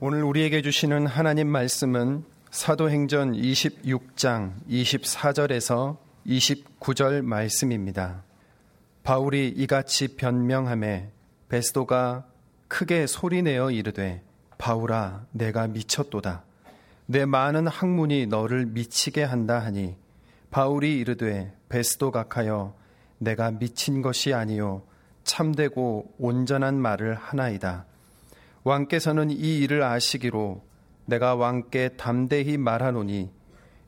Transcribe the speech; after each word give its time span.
오늘 0.00 0.22
우리에게 0.22 0.62
주시는 0.62 1.08
하나님 1.08 1.48
말씀은 1.48 2.22
사도행전 2.52 3.32
26장 3.32 4.52
24절에서 4.70 5.96
29절 6.24 7.22
말씀입니다. 7.22 8.22
바울이 9.02 9.48
이같이 9.48 10.14
변명함에 10.14 11.10
베스도가 11.48 12.26
크게 12.68 13.08
소리내어 13.08 13.72
이르되 13.72 14.22
바울아 14.56 15.26
내가 15.32 15.66
미쳤도다 15.66 16.44
내 17.06 17.24
많은 17.24 17.66
학문이 17.66 18.26
너를 18.26 18.66
미치게 18.66 19.24
한다 19.24 19.58
하니 19.58 19.96
바울이 20.52 20.96
이르되 20.96 21.52
베스도 21.68 22.12
각하여 22.12 22.72
내가 23.18 23.50
미친 23.50 24.02
것이 24.02 24.32
아니요 24.32 24.82
참되고 25.24 26.14
온전한 26.20 26.76
말을 26.80 27.16
하나이다 27.16 27.87
왕께서는 28.68 29.30
이 29.30 29.60
일을 29.60 29.82
아시기로 29.82 30.62
내가 31.06 31.34
왕께 31.34 31.88
담대히 31.96 32.58
말하노니 32.58 33.30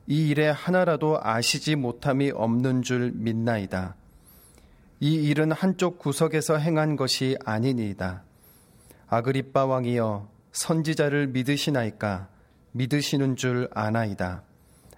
이 0.07 0.29
일에 0.29 0.49
하나라도 0.49 1.19
아시지 1.23 1.77
못함이 1.77 2.31
없는 2.31 2.81
줄 2.81 3.13
믿나이다. 3.15 3.95
이 5.01 5.15
일은 5.15 5.53
한쪽 5.53 5.99
구석에서 5.99 6.57
행한 6.57 6.97
것이 6.97 7.37
아니니이다. 7.45 8.23
아그리빠 9.09 9.67
왕이여 9.67 10.29
선지자를 10.53 11.29
믿으시나이까 11.29 12.29
믿으시는 12.73 13.37
줄 13.37 13.69
아나이다. 13.75 14.43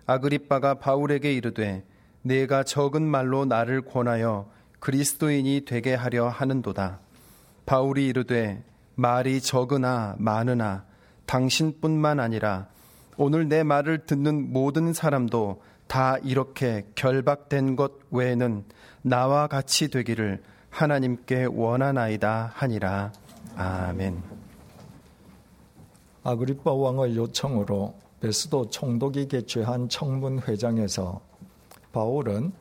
아그리빠가 0.06 0.74
바울에게 0.74 1.34
이르되 1.34 1.84
내가 2.22 2.62
적은 2.62 3.02
말로 3.02 3.44
나를 3.44 3.82
권하여 3.82 4.48
그리스도인이 4.78 5.64
되게 5.66 5.94
하려 5.94 6.28
하는도다. 6.28 7.00
바울이 7.66 8.06
이르되 8.06 8.62
말이 8.94 9.40
적으나 9.40 10.14
많으나 10.18 10.84
당신뿐만 11.26 12.20
아니라 12.20 12.68
오늘 13.16 13.48
내 13.48 13.62
말을 13.62 14.06
듣는 14.06 14.52
모든 14.52 14.92
사람도 14.92 15.62
다 15.86 16.16
이렇게 16.18 16.86
결박된 16.94 17.76
것 17.76 17.92
외에는 18.10 18.64
나와 19.02 19.46
같이 19.46 19.88
되기를 19.88 20.42
하나님께 20.70 21.44
원하나이다 21.44 22.52
하니라. 22.54 23.12
아멘. 23.56 24.22
아그리빠 26.24 26.72
왕의 26.72 27.16
요청으로 27.16 27.94
베스도 28.20 28.70
총독이 28.70 29.28
개최한 29.28 29.88
청문회장에서 29.88 31.20
바울은 31.92 32.52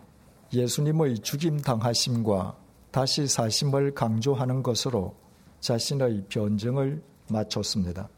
예수님의 0.51 1.19
죽임 1.19 1.61
당하심과 1.61 2.55
다시 2.91 3.27
사심을 3.27 3.93
강조하는 3.93 4.63
것으로 4.63 5.15
자신의 5.61 6.25
변증을 6.27 7.01
마쳤습니다. 7.29 8.09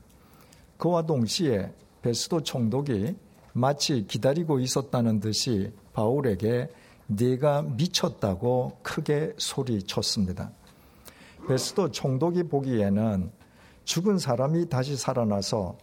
그와 0.77 1.03
동시에 1.05 1.71
베스도 2.01 2.41
총독이 2.41 3.15
마치 3.53 4.07
기다리고 4.07 4.59
있었다는 4.59 5.19
듯이 5.19 5.71
바울에게 5.93 6.69
네가 7.07 7.61
미쳤다고 7.61 8.79
크게 8.81 9.33
소리쳤습니다. 9.37 10.51
베스도 11.47 11.91
총독이 11.91 12.43
보기에는 12.43 13.29
죽은 13.83 14.17
사람이 14.17 14.69
다시 14.69 14.95
살아나서 14.95 15.77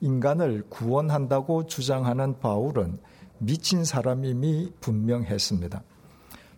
인간을 0.00 0.64
구원한다고 0.68 1.66
주장하는 1.66 2.38
바울은 2.38 2.98
미친 3.38 3.84
사람임이 3.84 4.72
분명했습니다. 4.80 5.82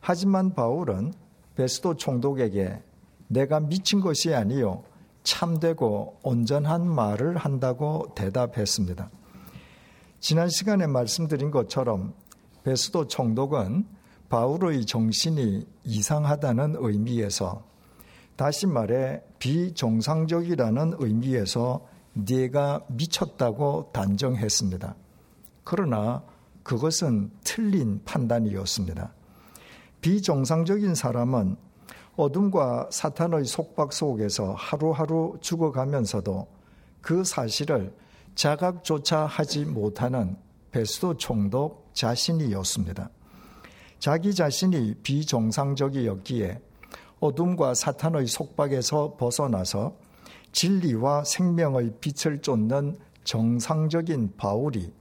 하지만 0.00 0.55
바울은 0.55 1.15
베스도 1.55 1.97
총독에게 1.97 2.83
내가 3.29 3.61
미친 3.61 4.01
것이 4.01 4.34
아니요 4.34 4.84
참되고 5.23 6.21
온전한 6.23 6.87
말을 6.87 7.37
한다고 7.37 8.12
대답했습니다. 8.15 9.11
지난 10.21 10.48
시간에 10.48 10.87
말씀드린 10.87 11.51
것처럼 11.51 12.15
베스도 12.65 13.06
총독은 13.06 13.87
바울의 14.28 14.84
정신이 14.84 15.66
이상하다는 15.84 16.77
의미에서 16.78 17.65
다시 18.37 18.66
말해 18.66 19.22
비정상적이라는 19.39 20.95
의미에서 20.99 21.87
네가 22.15 22.84
미쳤다고 22.89 23.91
단정했습니다. 23.93 24.95
그러나 25.65 26.22
그것은 26.62 27.31
틀린 27.45 28.00
판단이었습니다. 28.05 29.12
비정상적인 30.00 30.95
사람은 30.95 31.56
어둠과 32.19 32.89
사탄의 32.91 33.45
속박 33.45 33.93
속에서 33.93 34.53
하루하루 34.55 35.39
죽어가면서도 35.41 36.49
그 37.01 37.23
사실을 37.23 37.95
자각조차 38.34 39.25
하지 39.25 39.65
못하는 39.65 40.37
베스도 40.73 41.17
총독 41.17 41.91
자신이었습니다. 41.95 43.09
자기 44.01 44.34
자신이 44.34 44.97
비정상적이었기에 45.05 46.61
어둠과 47.21 47.75
사탄의 47.75 48.27
속박에서 48.27 49.15
벗어나서 49.17 49.95
진리와 50.51 51.23
생명의 51.23 51.93
빛을 52.01 52.43
쫓는 52.43 52.99
정상적인 53.23 54.34
바울이 54.37 54.93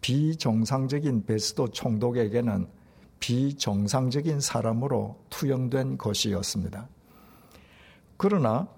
비정상적인 0.00 1.26
베스도 1.26 1.68
총독에게는 1.68 2.77
비정상적인 3.20 4.40
사람으로 4.40 5.16
투영된 5.30 5.98
것이었습니다. 5.98 6.88
그러나 8.16 8.68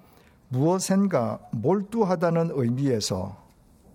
무엇인가 0.49 1.41
몰두하다는 1.53 2.51
의미에서 2.53 3.41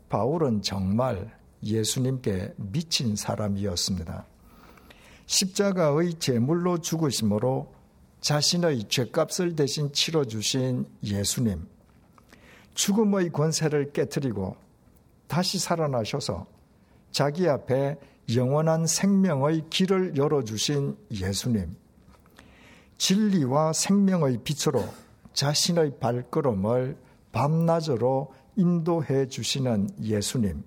바울은 0.10 0.62
정말 0.62 1.36
예수님께 1.64 2.54
미친 2.58 3.16
사람이었습니다. 3.16 4.26
십자가의 5.26 6.14
제물로 6.16 6.78
죽으심으로 6.78 7.74
자신의 8.22 8.88
죄값을 8.88 9.56
대신 9.56 9.92
치러주신 9.92 10.88
예수님, 11.04 11.68
죽음의 12.74 13.32
권세를 13.32 13.94
깨뜨리고 13.94 14.56
다시 15.28 15.60
살아나셔서 15.60 16.46
자기 17.12 17.48
앞에 17.48 17.98
영원한 18.34 18.88
생명의 18.88 19.66
길을 19.70 20.18
열어주신 20.18 20.98
예수님, 21.12 21.76
진리와 22.98 23.74
생명의 23.74 24.40
빛으로 24.44 24.84
자신의 25.34 26.00
발걸음을 26.00 26.98
밤낮으로 27.32 28.34
인도해 28.56 29.28
주시는 29.28 29.90
예수님, 30.02 30.64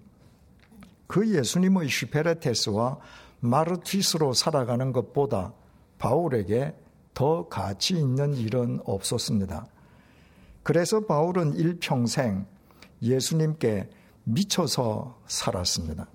그 1.07 1.35
예수님의 1.35 1.89
슈페레테스와 1.89 2.99
마르티스로 3.41 4.35
살아가는 4.35 4.93
것보다 4.93 5.53
바울에게 5.99 6.75
더 7.15 7.49
가치 7.49 7.95
있는 7.95 8.35
일은 8.35 8.81
없었습니다. 8.85 9.67
그래서 10.63 11.01
바울은 11.01 11.55
일평생 11.55 12.47
예수님께 13.03 13.89
미쳐서 14.25 15.19
살았습니다. 15.27 16.07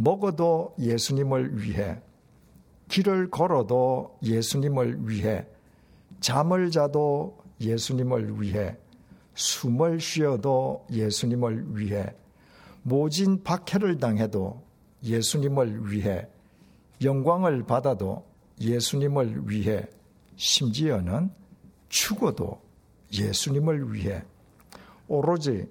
먹어도 0.00 0.76
예수님을 0.78 1.60
위해, 1.60 2.00
길을 2.88 3.30
걸어도 3.30 4.16
예수님을 4.22 5.08
위해, 5.08 5.44
잠을 6.20 6.70
자도 6.70 7.36
예수님을 7.60 8.40
위해, 8.40 8.76
숨을 9.34 10.00
쉬어도 10.00 10.86
예수님을 10.92 11.76
위해, 11.76 12.14
모진 12.82 13.42
박해를 13.42 13.98
당해도 13.98 14.62
예수님을 15.02 15.90
위해, 15.90 16.28
영광을 17.02 17.64
받아도 17.64 18.24
예수님을 18.60 19.50
위해, 19.50 19.84
심지어는 20.36 21.30
죽어도 21.88 22.60
예수님을 23.12 23.92
위해, 23.92 24.22
오로지 25.08 25.68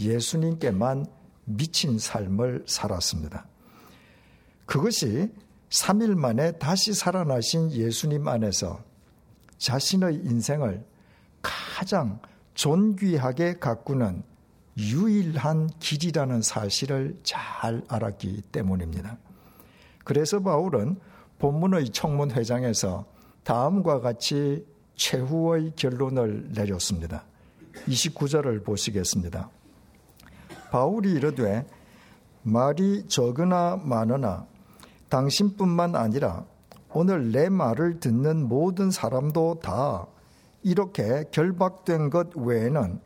예수님께만 0.00 1.04
미친 1.44 1.98
삶을 1.98 2.64
살았습니다. 2.66 3.46
그것이 4.66 5.32
3일 5.70 6.16
만에 6.16 6.52
다시 6.52 6.92
살아나신 6.92 7.72
예수님 7.72 8.28
안에서 8.28 8.82
자신의 9.58 10.16
인생을 10.16 10.84
가장 11.42 12.20
존귀하게 12.54 13.58
가꾸는 13.58 14.22
유일한 14.78 15.68
길이라는 15.78 16.42
사실을 16.42 17.18
잘 17.22 17.82
알았기 17.88 18.42
때문입니다. 18.52 19.18
그래서 20.04 20.40
바울은 20.40 20.98
본문의 21.38 21.90
청문회장에서 21.90 23.06
다음과 23.44 24.00
같이 24.00 24.66
최후의 24.96 25.72
결론을 25.76 26.50
내렸습니다. 26.52 27.24
29절을 27.86 28.64
보시겠습니다. 28.64 29.50
바울이 30.70 31.12
이르되 31.12 31.66
말이 32.42 33.06
적으나 33.08 33.76
많으나 33.76 34.46
당신뿐만 35.08 35.94
아니라 35.94 36.44
오늘 36.92 37.30
내 37.30 37.48
말을 37.48 38.00
듣는 38.00 38.48
모든 38.48 38.90
사람도 38.90 39.60
다 39.62 40.06
이렇게 40.62 41.24
결박된 41.30 42.10
것 42.10 42.34
외에는 42.34 43.00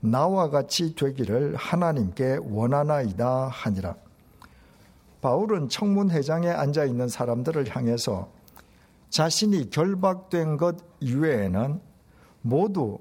나와 0.00 0.50
같이 0.50 0.94
되기를 0.94 1.56
하나님께 1.56 2.38
원하나이다 2.42 3.48
하니라. 3.48 3.96
바울은 5.20 5.68
청문회장에 5.68 6.48
앉아 6.48 6.84
있는 6.84 7.08
사람들을 7.08 7.74
향해서 7.74 8.30
자신이 9.08 9.70
결박된 9.70 10.56
것 10.56 10.76
이외에는 11.00 11.80
모두 12.42 12.98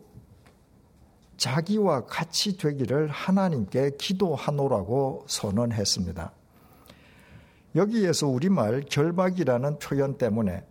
자기와 1.37 2.05
같이 2.05 2.57
되기를 2.57 3.09
하나님께 3.09 3.91
기도하노라고 3.97 5.25
선언했습니다. 5.27 6.31
여기에서 7.75 8.27
우리말 8.27 8.83
결박이라는 8.89 9.79
표현 9.79 10.17
때문에 10.17 10.63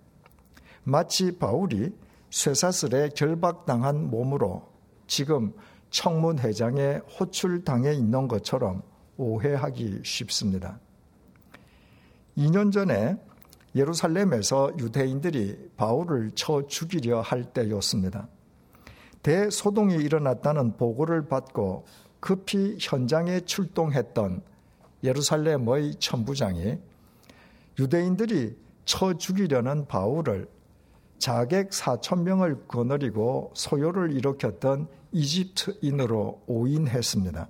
마치 0.85 1.37
바울이 1.39 1.95
쇠사슬에 2.31 3.11
결박당한 3.11 4.11
몸으로 4.11 4.69
지금 5.07 5.53
청문회장에 5.91 7.01
호출당해 7.19 7.93
있는 7.93 8.29
것처럼 8.29 8.83
오해하기 9.17 10.01
쉽습니다. 10.05 10.81
2년 12.37 12.73
전에 12.73 13.17
예루살렘에서 13.75 14.73
유대인들이 14.79 15.71
바울을 15.77 16.33
쳐 16.35 16.67
죽이려 16.67 17.21
할 17.21 17.45
때였습니다. 17.45 18.29
대소동이 19.23 19.95
일어났다는 19.97 20.77
보고를 20.77 21.29
받고 21.29 21.85
급히 22.21 22.77
현장에 22.81 23.41
출동했던 23.41 24.43
예루살렘의 25.05 25.95
천부장이 25.97 26.79
유대인들이 27.79 28.57
쳐 28.85 29.15
죽이려는 29.15 29.87
바울을 29.87 30.49
자객 31.19 31.71
4천 31.71 32.23
명을 32.23 32.67
거느리고 32.67 33.53
소요를 33.55 34.13
일으켰던 34.13 34.89
이집트인으로 35.13 36.43
오인했습니다. 36.47 37.49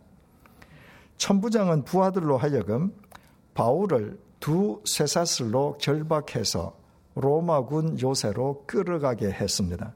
천부장은 1.17 1.85
부하들로 1.85 2.37
하여금 2.37 2.93
바울을 3.55 4.19
두 4.41 4.83
쇠사슬로 4.85 5.79
결박해서 5.79 6.77
로마군 7.15 8.01
요새로 8.01 8.65
끌어가게 8.67 9.31
했습니다. 9.31 9.95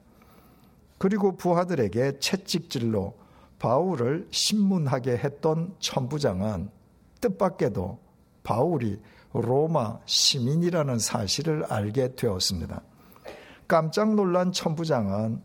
그리고 0.99 1.37
부하들에게 1.37 2.19
채찍질로 2.19 3.15
바울을 3.59 4.29
신문하게 4.31 5.17
했던 5.17 5.75
천부장은 5.81 6.71
뜻밖에도 7.21 7.99
바울이 8.43 9.01
로마 9.41 9.99
시민이라는 10.07 10.99
사실을 10.99 11.65
알게 11.65 12.15
되었습니다. 12.15 12.83
깜짝 13.69 14.15
놀란 14.15 14.53
천부장은 14.53 15.43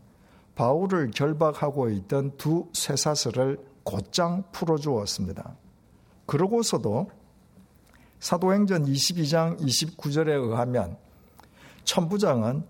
바울을 0.54 1.10
결박하고 1.10 1.90
있던 1.90 2.36
두 2.36 2.68
쇠사슬을 2.72 3.58
곧장 3.84 4.44
풀어주었습니다. 4.52 5.56
그러고서도 6.26 7.10
사도행전 8.20 8.84
22장 8.84 9.58
29절에 9.58 10.28
의하면 10.28 10.96
천부장은 11.84 12.64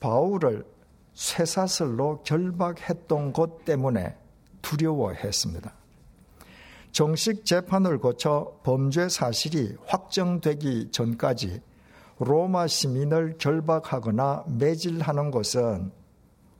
바울을 0.00 0.66
쇠사슬로 1.14 2.22
결박했던 2.22 3.32
것 3.32 3.64
때문에 3.64 4.16
두려워했습니다. 4.62 5.79
정식 6.92 7.44
재판을 7.44 7.98
거쳐 7.98 8.58
범죄 8.64 9.08
사실이 9.08 9.76
확정되기 9.86 10.90
전까지 10.90 11.62
로마 12.18 12.66
시민을 12.66 13.38
결박하거나 13.38 14.44
매질하는 14.58 15.30
것은 15.30 15.92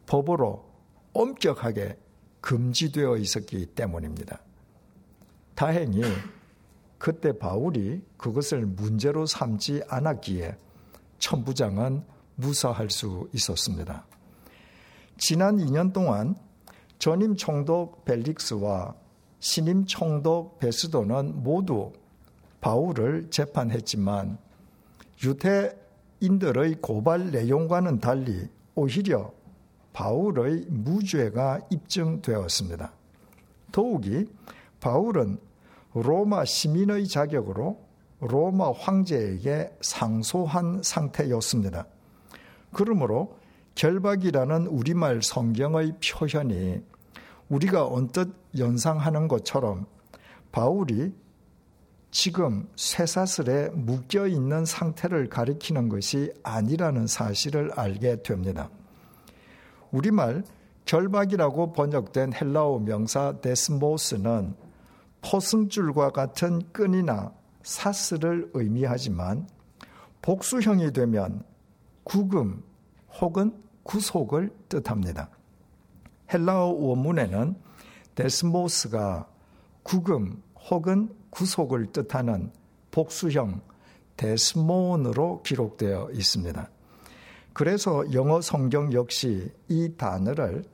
법으로 0.07 0.65
엄격하게 1.13 1.99
금지되어 2.41 3.17
있었기 3.17 3.67
때문입니다. 3.67 4.41
다행히 5.55 6.03
그때 6.99 7.37
바울이 7.37 8.03
그것을 8.17 8.65
문제로 8.65 9.27
삼지 9.27 9.83
않았기에 9.89 10.57
천부장은 11.19 12.05
무사할 12.37 12.89
수 12.89 13.29
있었습니다. 13.35 14.07
지난 15.19 15.59
2년 15.59 15.93
동안 15.93 16.35
전임 16.99 17.37
총독 17.37 18.05
벨릭스와 18.05 18.95
신임 19.41 19.87
총독 19.87 20.59
베스도는 20.59 21.43
모두 21.43 21.93
바울을 22.61 23.31
재판했지만 23.31 24.37
유태인들의 25.25 26.77
고발 26.83 27.31
내용과는 27.31 28.01
달리 28.01 28.49
오히려 28.75 29.33
바울의 29.95 30.67
무죄가 30.69 31.61
입증되었습니다. 31.71 32.93
더욱이 33.73 34.27
바울은 34.79 35.39
로마 35.95 36.45
시민의 36.45 37.09
자격으로 37.09 37.81
로마 38.21 38.73
황제에게 38.73 39.77
상소한 39.81 40.83
상태였습니다. 40.83 41.87
그러므로 42.73 43.37
결박이라는 43.75 44.67
우리말 44.67 45.23
성경의 45.23 45.95
표현이 46.05 46.83
우리가 47.51 47.87
언뜻 47.87 48.33
연상하는 48.57 49.29
것처럼 49.29 49.87
바울이 50.53 51.13
지금 52.11 52.69
쇠사슬에 52.75 53.69
묶여 53.71 54.27
있는 54.27 54.65
상태를 54.65 55.29
가리키는 55.29 55.89
것이 55.89 56.33
아니라는 56.43 57.07
사실을 57.07 57.71
알게 57.73 58.23
됩니다. 58.23 58.71
우리말 59.91 60.43
결박이라고 60.87 61.73
번역된 61.73 62.33
헬라어 62.33 62.81
명사 62.81 63.41
δεσμός는 63.41 64.55
포승줄과 65.23 66.11
같은 66.11 66.63
끈이나 66.73 67.33
사슬을 67.63 68.51
의미하지만 68.55 69.47
복수형이 70.23 70.93
되면 70.93 71.45
구금 72.05 72.63
혹은 73.21 73.53
구속을 73.83 74.51
뜻합니다. 74.69 75.29
헬라어 76.33 76.67
원문에는 76.69 77.57
δεσμός가 78.15 79.29
구금 79.83 80.43
혹은 80.71 81.09
구속을 81.31 81.93
뜻하는 81.93 82.53
복수형 82.91 83.61
δεσμῶν으로 84.17 85.43
기록되어 85.43 86.11
있습니다. 86.13 86.69
그래서 87.53 88.13
영어 88.13 88.41
성경 88.41 88.93
역시 88.93 89.51
이 89.69 89.93
단어를 89.97 90.65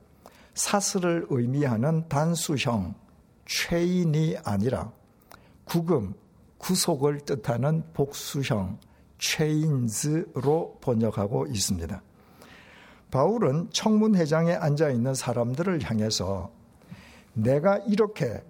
사슬을 0.53 1.27
의미하는 1.29 2.07
단수형 2.07 2.95
최인이 3.45 4.37
아니라 4.43 4.91
구금, 5.63 6.13
구속을 6.57 7.21
뜻하는 7.21 7.83
복수형 7.93 8.79
최인즈로 9.19 10.77
번역하고 10.81 11.47
있습니다. 11.47 12.01
바울은 13.11 13.69
청문회장에 13.71 14.53
앉아 14.53 14.89
있는 14.89 15.13
사람들을 15.13 15.83
향해서 15.83 16.51
내가 17.33 17.77
이렇게 17.79 18.43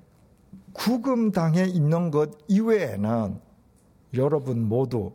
구금당해 0.74 1.66
있는 1.66 2.12
것 2.12 2.32
이외에는 2.48 3.40
여러분 4.14 4.64
모두 4.64 5.14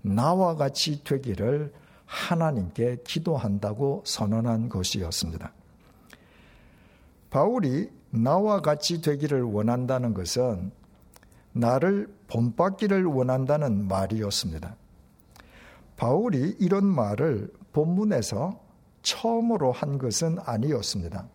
나와 0.00 0.56
같이 0.56 1.04
되기를 1.04 1.72
하나님께 2.06 2.98
기도한다고 3.04 4.02
선언한 4.04 4.68
것이었습니다. 4.68 5.52
바울이 7.30 7.90
나와 8.10 8.60
같이 8.60 9.00
되기를 9.00 9.42
원한다는 9.42 10.12
것은 10.12 10.70
나를 11.52 12.12
본받기를 12.28 13.04
원한다는 13.04 13.88
말이었습니다. 13.88 14.76
바울이 15.96 16.56
이런 16.58 16.84
말을 16.84 17.50
본문에서 17.72 18.61
처음으로 19.02 19.72
한 19.72 19.98
것은 19.98 20.38
아니었습니다. 20.44 21.28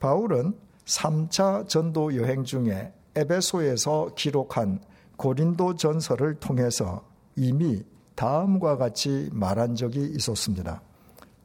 바울은 0.00 0.54
3차 0.84 1.68
전도 1.68 2.16
여행 2.16 2.44
중에 2.44 2.92
에베소에서 3.14 4.14
기록한 4.16 4.80
고린도 5.16 5.76
전설을 5.76 6.36
통해서 6.36 7.04
이미 7.36 7.84
다음과 8.14 8.76
같이 8.76 9.28
말한 9.32 9.74
적이 9.74 10.12
있었습니다. 10.16 10.80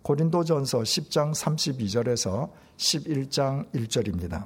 고린도 0.01 0.43
전서 0.45 0.79
10장 0.79 1.33
32절에서 1.33 2.49
11장 2.77 3.69
1절입니다. 3.73 4.45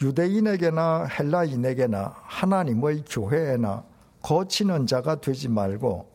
유대인에게나 0.00 1.04
헬라인에게나 1.04 2.14
하나님의 2.22 3.04
교회에나 3.08 3.84
거치는 4.22 4.86
자가 4.86 5.20
되지 5.20 5.48
말고 5.48 6.08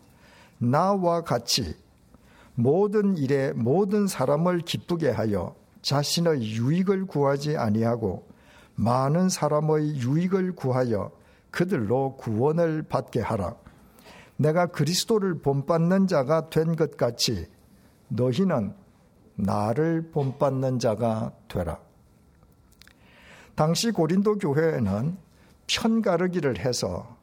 나와 0.58 1.22
같이 1.22 1.75
모든 2.60 3.16
일에 3.18 3.54
모든 3.54 4.08
사람을 4.08 4.62
기쁘게 4.62 5.12
하여 5.12 5.56
자신의 5.84 6.42
유익을 6.42 7.06
구하지 7.06 7.56
아니하고 7.56 8.28
많은 8.74 9.30
사람의 9.30 9.98
유익을 9.98 10.56
구하여 10.56 11.12
그들로 11.52 12.16
구원을 12.18 12.82
받게 12.82 13.22
하라. 13.22 13.56
내가 14.38 14.66
그리스도를 14.66 15.40
본받는 15.40 16.08
자가 16.08 16.50
된 16.50 16.76
것 16.76 16.98
같이 16.98 17.46
너희는 18.08 18.74
나를 19.36 20.10
본받는 20.12 20.80
자가 20.80 21.34
되라. 21.48 21.80
당시 23.54 23.92
고린도 23.92 24.40
교회에는 24.40 25.16
편가르기를 25.68 26.58
해서 26.58 27.18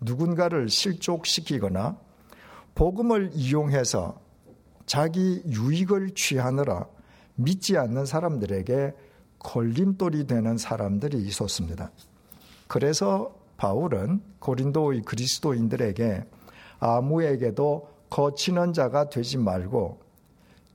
누군가를 0.00 0.68
실족시키거나 0.68 1.96
복음을 2.74 3.30
이용해서 3.34 4.18
자기 4.90 5.40
유익을 5.46 6.16
취하느라 6.16 6.84
믿지 7.36 7.78
않는 7.78 8.06
사람들에게 8.06 8.92
걸림돌이 9.38 10.26
되는 10.26 10.58
사람들이 10.58 11.16
있었습니다. 11.28 11.92
그래서 12.66 13.32
바울은 13.56 14.20
고린도의 14.40 15.02
그리스도인들에게 15.02 16.24
아무에게도 16.80 17.88
거치는 18.10 18.72
자가 18.72 19.10
되지 19.10 19.38
말고 19.38 20.00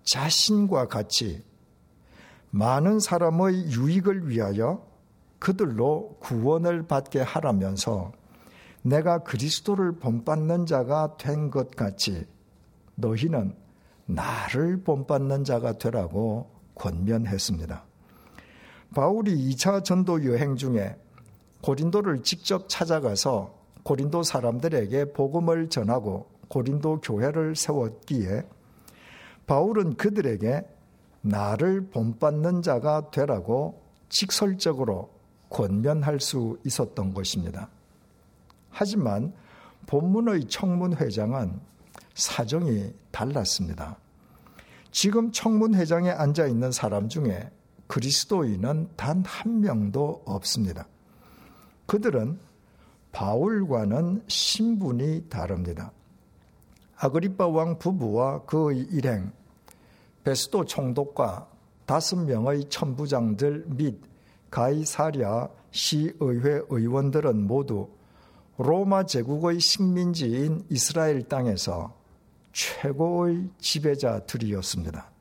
자신과 0.05 0.87
같이 0.87 1.43
많은 2.51 3.01
사람의 3.01 3.65
유익을 3.73 4.29
위하여 4.29 4.87
그들로 5.39 6.15
구원을 6.21 6.87
받게 6.87 7.19
하라면서 7.19 8.13
내가 8.81 9.23
그리스도를 9.23 9.99
본받는 9.99 10.67
자가 10.67 11.17
된 11.17 11.49
것 11.49 11.71
같이 11.71 12.25
너희는 12.95 13.64
나를 14.05 14.83
본받는 14.83 15.43
자가 15.43 15.73
되라고 15.73 16.49
권면했습니다. 16.75 17.85
바울이 18.93 19.35
2차 19.49 19.83
전도 19.83 20.25
여행 20.25 20.55
중에 20.55 20.95
고린도를 21.61 22.23
직접 22.23 22.69
찾아가서 22.69 23.53
고린도 23.83 24.23
사람들에게 24.23 25.13
복음을 25.13 25.69
전하고 25.69 26.29
고린도 26.47 27.01
교회를 27.01 27.55
세웠기에 27.55 28.43
바울은 29.47 29.95
그들에게 29.95 30.63
나를 31.21 31.89
본받는 31.89 32.61
자가 32.61 33.09
되라고 33.09 33.81
직설적으로 34.09 35.09
권면할 35.49 36.19
수 36.19 36.59
있었던 36.65 37.13
것입니다. 37.13 37.69
하지만 38.69 39.33
본문의 39.87 40.45
청문회장은 40.45 41.59
사정이 42.15 42.93
달랐습니다. 43.11 43.97
지금 44.91 45.31
청문회장에 45.31 46.09
앉아 46.09 46.47
있는 46.47 46.71
사람 46.71 47.09
중에 47.09 47.51
그리스도인은 47.87 48.89
단 48.95 49.23
한 49.25 49.61
명도 49.61 50.23
없습니다. 50.25 50.87
그들은 51.85 52.39
바울과는 53.11 54.23
신분이 54.27 55.27
다릅니다. 55.29 55.91
아그리파 56.97 57.47
왕 57.47 57.77
부부와 57.77 58.43
그의 58.45 58.79
일행, 58.91 59.31
베스도 60.23 60.65
총독과 60.65 61.47
다섯 61.85 62.15
명의 62.15 62.65
천부장들 62.69 63.65
및 63.67 64.01
가이사랴 64.49 65.49
시의회 65.71 66.61
의원들은 66.69 67.45
모두 67.45 67.89
로마 68.57 69.05
제국의 69.05 69.59
식민지인 69.59 70.65
이스라엘 70.69 71.23
땅에서 71.23 72.04
최고의 72.55 73.49
지배자들이었습니다. 73.59 75.11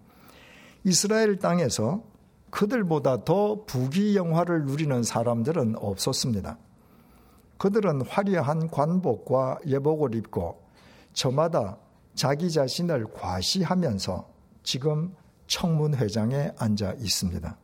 이스라엘 0.85 1.37
땅에서 1.37 2.05
그들보다 2.51 3.25
더 3.25 3.65
부귀영화를 3.65 4.67
누리는 4.67 5.03
사람들은 5.03 5.75
없었습니다. 5.79 6.57
그들은 7.59 8.03
화려한 8.03 8.71
관복과 8.71 9.59
예복을 9.67 10.15
입고 10.15 10.63
저마다 11.13 11.79
자기 12.15 12.51
자신을 12.53 13.13
과시하면서 13.13 14.29
지금 14.63 15.17
청문회장에 15.49 16.53
앉아 16.57 16.95
있습니다. 17.01 17.59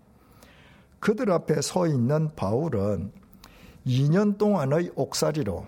그들 0.99 1.31
앞에 1.31 1.63
서 1.63 1.87
있는 1.87 2.35
바울은 2.35 3.13
2년 3.87 4.37
동안의 4.37 4.91
옥살이로 4.97 5.65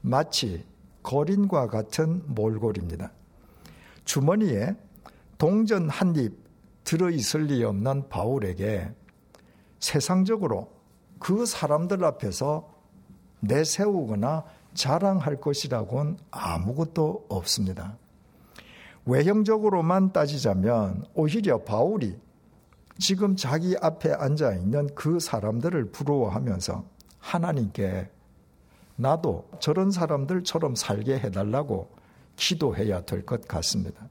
마치 0.00 0.64
거린과 1.02 1.68
같은 1.68 2.22
몰골입니다. 2.26 3.12
주머니에 4.06 4.74
동전 5.36 5.90
한 5.90 6.16
입 6.16 6.46
들어있을 6.84 7.46
리 7.46 7.64
없는 7.64 8.08
바울에게 8.08 8.90
세상적으로 9.80 10.72
그 11.18 11.44
사람들 11.44 12.04
앞에서 12.04 12.72
내세우거나 13.40 14.44
자랑할 14.72 15.40
것이라고는 15.40 16.16
아무것도 16.30 17.26
없습니다. 17.28 17.98
외형적으로만 19.04 20.12
따지자면 20.12 21.04
오히려 21.14 21.62
바울이 21.62 22.18
지금 22.98 23.36
자기 23.36 23.76
앞에 23.80 24.12
앉아 24.12 24.54
있는 24.54 24.88
그 24.94 25.18
사람들을 25.18 25.90
부러워하면서 25.90 26.84
하나님께 27.18 28.10
나도 28.96 29.48
저런 29.58 29.90
사람들처럼 29.90 30.74
살게 30.76 31.18
해달라고 31.18 31.90
기도해야 32.36 33.04
될 33.04 33.24
것 33.24 33.46
같습니다. 33.48 34.08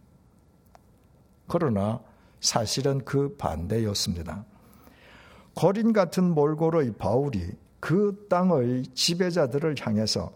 그러나 1.47 2.01
사실은 2.39 3.03
그 3.05 3.35
반대였습니다. 3.37 4.45
거린 5.53 5.93
같은 5.93 6.33
몰골의 6.33 6.93
바울이 6.97 7.51
그 7.79 8.25
땅의 8.29 8.83
지배자들을 8.93 9.75
향해서 9.79 10.33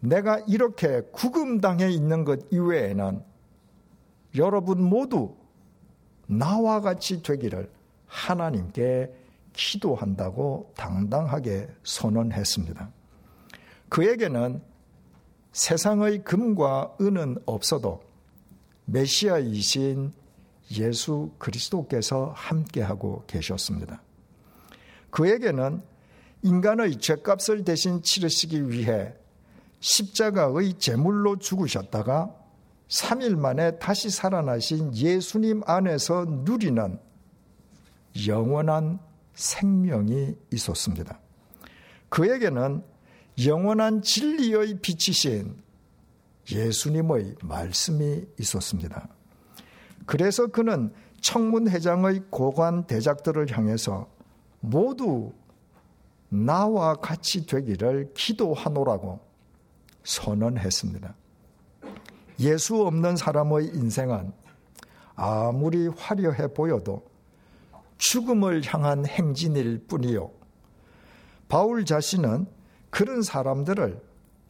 내가 0.00 0.38
이렇게 0.46 1.00
구금당해 1.12 1.90
있는 1.90 2.24
것 2.24 2.40
이외에는 2.50 3.22
여러분 4.36 4.82
모두 4.82 5.34
나와 6.26 6.80
같이 6.80 7.22
되기를 7.22 7.70
하나님께 8.06 9.10
기도한다고 9.52 10.72
당당하게 10.76 11.68
선언했습니다. 11.82 12.90
그에게는 13.88 14.60
세상의 15.54 16.24
금과 16.24 16.96
은은 17.00 17.38
없어도 17.46 18.02
메시아이신 18.86 20.12
예수 20.72 21.30
그리스도께서 21.38 22.32
함께하고 22.34 23.22
계셨습니다. 23.28 24.02
그에게는 25.10 25.80
인간의 26.42 26.98
죄값을 26.98 27.64
대신 27.64 28.02
치르시기 28.02 28.68
위해 28.68 29.14
십자가의 29.78 30.74
제물로 30.74 31.38
죽으셨다가 31.38 32.34
3일 32.88 33.38
만에 33.38 33.78
다시 33.78 34.10
살아나신 34.10 34.94
예수님 34.96 35.62
안에서 35.66 36.24
누리는 36.24 36.98
영원한 38.26 38.98
생명이 39.34 40.34
있었습니다. 40.52 41.20
그에게는 42.08 42.82
영원한 43.42 44.02
진리의 44.02 44.78
빛이신 44.80 45.56
예수님의 46.50 47.36
말씀이 47.42 48.24
있었습니다. 48.38 49.08
그래서 50.06 50.46
그는 50.46 50.92
청문회장의 51.20 52.24
고관 52.30 52.86
대작들을 52.86 53.56
향해서 53.56 54.08
모두 54.60 55.32
나와 56.28 56.94
같이 56.94 57.46
되기를 57.46 58.12
기도하노라고 58.14 59.20
선언했습니다. 60.04 61.14
예수 62.40 62.82
없는 62.82 63.16
사람의 63.16 63.68
인생은 63.68 64.32
아무리 65.14 65.86
화려해 65.88 66.48
보여도 66.48 67.04
죽음을 67.98 68.62
향한 68.66 69.06
행진일 69.06 69.86
뿐이요. 69.86 70.30
바울 71.48 71.84
자신은 71.84 72.46
그런 72.94 73.22
사람들을 73.22 74.00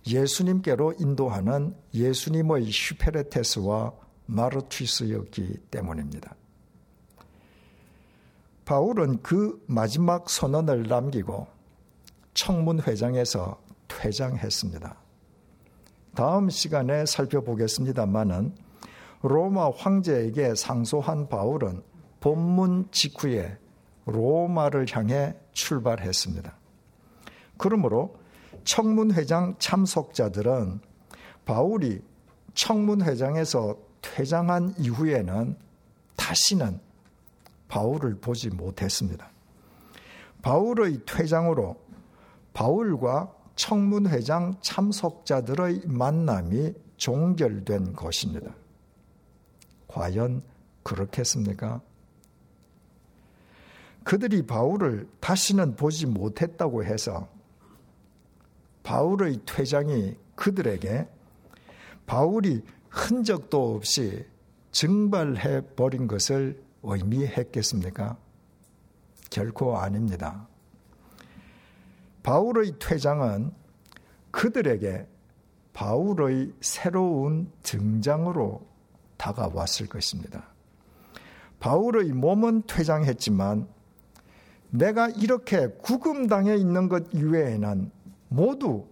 예수님께로 0.06 0.96
인도하는 0.98 1.74
예수님의 1.94 2.70
슈페레테스와 2.70 3.94
마르투스였기 4.26 5.60
때문입니다. 5.70 6.36
바울은 8.66 9.22
그 9.22 9.64
마지막 9.66 10.28
선언을 10.28 10.88
남기고 10.88 11.46
청문회장에서 12.34 13.62
퇴장했습니다. 13.88 14.94
다음 16.14 16.50
시간에 16.50 17.06
살펴보겠습니다만은 17.06 18.54
로마 19.22 19.70
황제에게 19.70 20.54
상소한 20.54 21.30
바울은 21.30 21.82
본문 22.20 22.88
직후에 22.90 23.56
로마를 24.04 24.84
향해 24.90 25.34
출발했습니다. 25.52 26.54
그러므로 27.56 28.22
청문회장 28.64 29.56
참석자들은 29.58 30.80
바울이 31.44 32.02
청문회장에서 32.54 33.76
퇴장한 34.00 34.74
이후에는 34.78 35.56
다시는 36.16 36.80
바울을 37.68 38.16
보지 38.20 38.50
못했습니다. 38.50 39.28
바울의 40.42 41.00
퇴장으로 41.06 41.76
바울과 42.52 43.32
청문회장 43.56 44.56
참석자들의 44.60 45.82
만남이 45.86 46.74
종결된 46.96 47.94
것입니다. 47.94 48.54
과연 49.88 50.42
그렇겠습니까? 50.82 51.80
그들이 54.04 54.46
바울을 54.46 55.08
다시는 55.20 55.76
보지 55.76 56.06
못했다고 56.06 56.84
해서 56.84 57.28
바울의 58.84 59.40
퇴장이 59.46 60.14
그들에게 60.36 61.08
바울이 62.06 62.62
흔적도 62.88 63.74
없이 63.74 64.24
증발해 64.70 65.62
버린 65.74 66.06
것을 66.06 66.62
의미했겠습니까? 66.82 68.16
결코 69.30 69.78
아닙니다. 69.78 70.46
바울의 72.22 72.74
퇴장은 72.78 73.52
그들에게 74.30 75.06
바울의 75.72 76.52
새로운 76.60 77.50
등장으로 77.62 78.66
다가왔을 79.16 79.88
것입니다. 79.88 80.48
바울의 81.58 82.12
몸은 82.12 82.64
퇴장했지만 82.66 83.66
내가 84.70 85.08
이렇게 85.08 85.68
구금당해 85.68 86.56
있는 86.56 86.88
것 86.88 87.06
이외에는 87.14 87.90
모두 88.34 88.86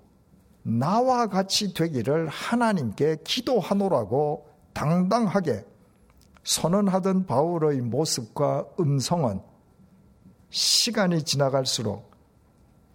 나와 0.62 1.26
같이 1.26 1.74
되기를 1.74 2.28
하나님께 2.28 3.18
기도하노라고 3.24 4.48
당당하게 4.72 5.64
선언하던 6.44 7.26
바울의 7.26 7.80
모습과 7.80 8.66
음성은 8.78 9.40
시간이 10.50 11.24
지나갈수록 11.24 12.10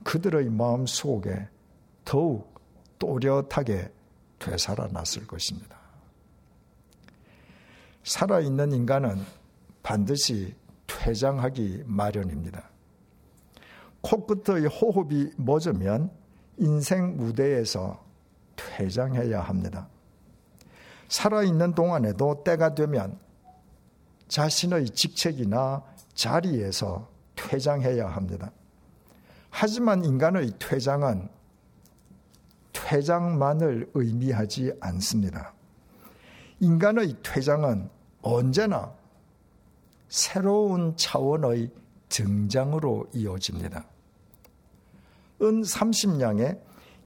그들의 0.04 0.50
마음 0.50 0.86
속에 0.86 1.50
더욱 2.06 2.54
또렷하게 3.00 3.92
되살아났을 4.40 5.28
것입니다. 5.28 5.78
살아있는 8.04 8.72
인간은 8.72 9.22
반드시 9.84 10.56
퇴장하기 10.88 11.84
마련입니다. 11.86 12.70
코끝의 14.02 14.68
호흡이 14.68 15.32
멎으면 15.36 16.17
인생 16.58 17.18
무대에서 17.18 18.04
퇴장해야 18.56 19.42
합니다. 19.42 19.88
살아있는 21.08 21.74
동안에도 21.74 22.44
때가 22.44 22.76
되면 22.76 23.18
자신의 24.28 24.90
직책이나 24.90 25.84
자리에서 26.14 27.08
퇴장해야 27.36 28.08
합니다. 28.08 28.52
하지만 29.50 30.04
인간의 30.04 30.54
퇴장은 30.60 31.30
퇴장만을 32.74 33.92
의미하지 33.94 34.74
않습니다. 34.80 35.54
인간의 36.60 37.16
퇴장은 37.24 37.90
언제나 38.22 38.94
새로운 40.10 40.96
차원의 40.96 41.72
등장으로 42.10 43.08
이어집니다. 43.14 43.86
은 45.42 45.62
30냥에 45.62 46.60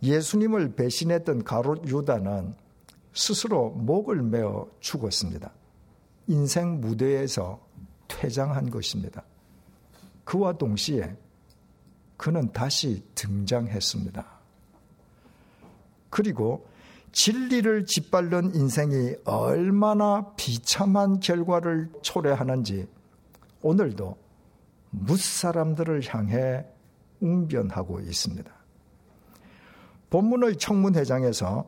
예수님을 0.03 0.75
배신했던 0.75 1.43
가롯 1.43 1.88
유다는 1.88 2.55
스스로 3.13 3.69
목을 3.71 4.21
메어 4.23 4.67
죽었습니다. 4.79 5.51
인생 6.27 6.79
무대에서 6.79 7.59
퇴장한 8.07 8.69
것입니다. 8.69 9.23
그와 10.23 10.53
동시에 10.53 11.15
그는 12.17 12.51
다시 12.51 13.03
등장했습니다. 13.15 14.25
그리고 16.09 16.67
진리를 17.11 17.85
짓밟는 17.85 18.55
인생이 18.55 19.15
얼마나 19.25 20.31
비참한 20.35 21.19
결과를 21.19 21.89
초래하는지 22.01 22.88
오늘도 23.61 24.17
무사람들을 24.91 26.01
향해 26.07 26.65
웅변하고 27.21 28.01
있습니다. 28.01 28.51
본문의 30.09 30.57
청문회장에서 30.57 31.65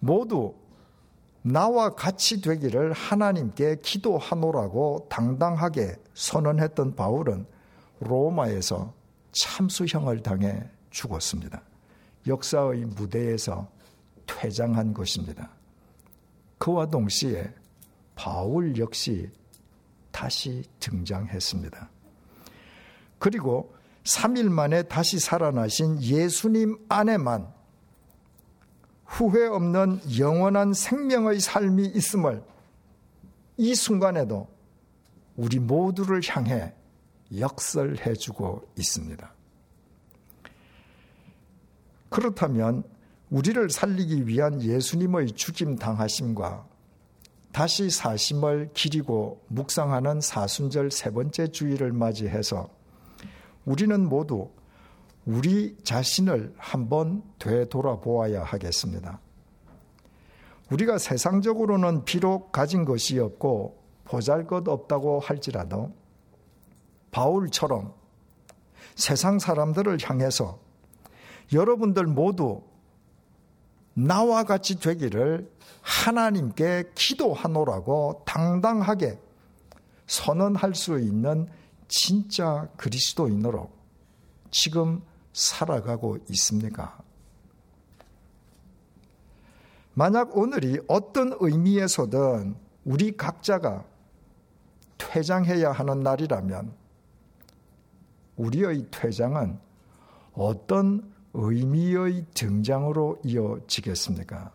모두 0.00 0.54
나와 1.42 1.90
같이 1.90 2.40
되기를 2.40 2.92
하나님께 2.92 3.76
기도하노라고 3.80 5.06
당당하게 5.08 5.94
선언했던 6.14 6.96
바울은 6.96 7.46
로마에서 8.00 8.92
참수형을 9.30 10.22
당해 10.22 10.68
죽었습니다. 10.90 11.62
역사의 12.26 12.86
무대에서 12.86 13.68
퇴장한 14.26 14.92
것입니다. 14.92 15.50
그와 16.58 16.86
동시에 16.86 17.54
바울 18.16 18.76
역시 18.76 19.30
다시 20.10 20.64
등장했습니다. 20.80 21.90
그리고 23.18 23.75
3일 24.06 24.48
만에 24.48 24.84
다시 24.84 25.18
살아나신 25.18 26.00
예수님 26.00 26.78
안에만 26.88 27.52
후회 29.04 29.46
없는 29.46 30.00
영원한 30.18 30.72
생명의 30.72 31.40
삶이 31.40 31.86
있음을 31.86 32.42
이 33.56 33.74
순간에도 33.74 34.48
우리 35.36 35.58
모두를 35.58 36.20
향해 36.28 36.72
역설해 37.36 38.14
주고 38.14 38.68
있습니다. 38.76 39.34
그렇다면 42.08 42.84
우리를 43.30 43.68
살리기 43.70 44.28
위한 44.28 44.62
예수님의 44.62 45.32
죽임 45.32 45.76
당하심과 45.76 46.64
다시 47.52 47.90
사심을 47.90 48.70
기리고 48.72 49.42
묵상하는 49.48 50.20
사순절 50.20 50.90
세 50.92 51.10
번째 51.10 51.48
주일을 51.48 51.92
맞이해서 51.92 52.75
우리는 53.66 54.08
모두 54.08 54.50
우리 55.26 55.76
자신을 55.82 56.54
한번 56.56 57.22
되돌아보아야 57.38 58.42
하겠습니다. 58.44 59.20
우리가 60.70 60.98
세상적으로는 60.98 62.04
비록 62.04 62.52
가진 62.52 62.84
것이 62.84 63.18
없고 63.18 63.82
보잘 64.04 64.46
것 64.46 64.66
없다고 64.66 65.20
할지라도 65.20 65.92
바울처럼 67.10 67.92
세상 68.94 69.38
사람들을 69.38 69.98
향해서 70.00 70.58
여러분들 71.52 72.06
모두 72.06 72.62
나와 73.94 74.44
같이 74.44 74.78
되기를 74.78 75.50
하나님께 75.80 76.90
기도하노라고 76.94 78.22
당당하게 78.26 79.18
선언할 80.06 80.74
수 80.74 81.00
있는 81.00 81.48
진짜 81.88 82.68
그리스도인으로 82.76 83.70
지금 84.50 85.02
살아가고 85.32 86.18
있습니까? 86.30 86.98
만약 89.94 90.36
오늘이 90.36 90.78
어떤 90.88 91.36
의미에서든 91.40 92.56
우리 92.84 93.16
각자가 93.16 93.84
퇴장해야 94.98 95.72
하는 95.72 96.00
날이라면 96.00 96.72
우리의 98.36 98.86
퇴장은 98.90 99.58
어떤 100.34 101.12
의미의 101.32 102.26
등장으로 102.34 103.18
이어지겠습니까? 103.24 104.52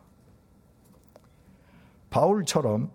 바울처럼 2.10 2.92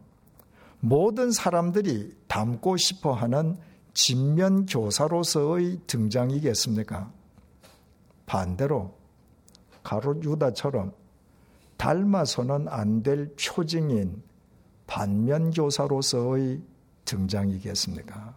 모든 0.80 1.32
사람들이 1.32 2.16
닮고 2.28 2.76
싶어 2.76 3.12
하는 3.12 3.58
진면 3.96 4.66
교사로서의 4.66 5.80
등장이겠습니까? 5.86 7.10
반대로 8.26 8.94
가롯 9.82 10.22
유다처럼 10.22 10.92
닮아서는 11.78 12.68
안 12.68 13.02
될 13.02 13.34
표징인 13.36 14.22
반면 14.86 15.50
교사로서의 15.50 16.60
등장이겠습니까? 17.06 18.36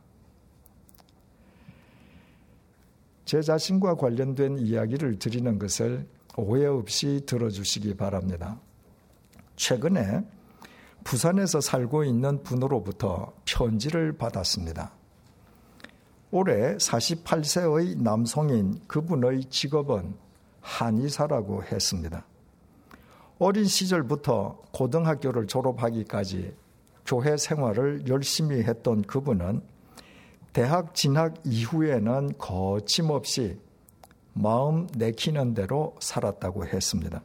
제 3.26 3.42
자신과 3.42 3.96
관련된 3.96 4.60
이야기를 4.60 5.20
드리는 5.20 5.60
것을 5.60 6.08
오해 6.38 6.68
없이 6.68 7.22
들어주시기 7.26 7.96
바랍니다. 7.96 8.62
최근에 9.58 10.24
부산에서 11.04 11.60
살고 11.60 12.06
있는 12.06 12.44
분으로부터 12.44 13.34
편지를 13.46 14.14
받았습니다. 14.18 14.99
올해 16.32 16.76
48세의 16.78 18.02
남성인 18.02 18.80
그분의 18.88 19.46
직업은 19.46 20.14
한의사라고 20.62 21.64
했습니다. 21.64 22.24
어린 23.40 23.66
시절부터 23.66 24.62
고등학교를 24.72 25.48
졸업하기까지 25.48 26.54
교회 27.06 27.36
생활을 27.36 28.08
열심히 28.08 28.62
했던 28.62 29.02
그분은 29.02 29.62
대학 30.54 30.94
진학 30.94 31.36
이후에는 31.46 32.34
거침없이 32.38 33.60
마음 34.34 34.88
내키는 34.96 35.54
대로 35.56 35.96
살았다고 36.00 36.68
했습니다. 36.68 37.24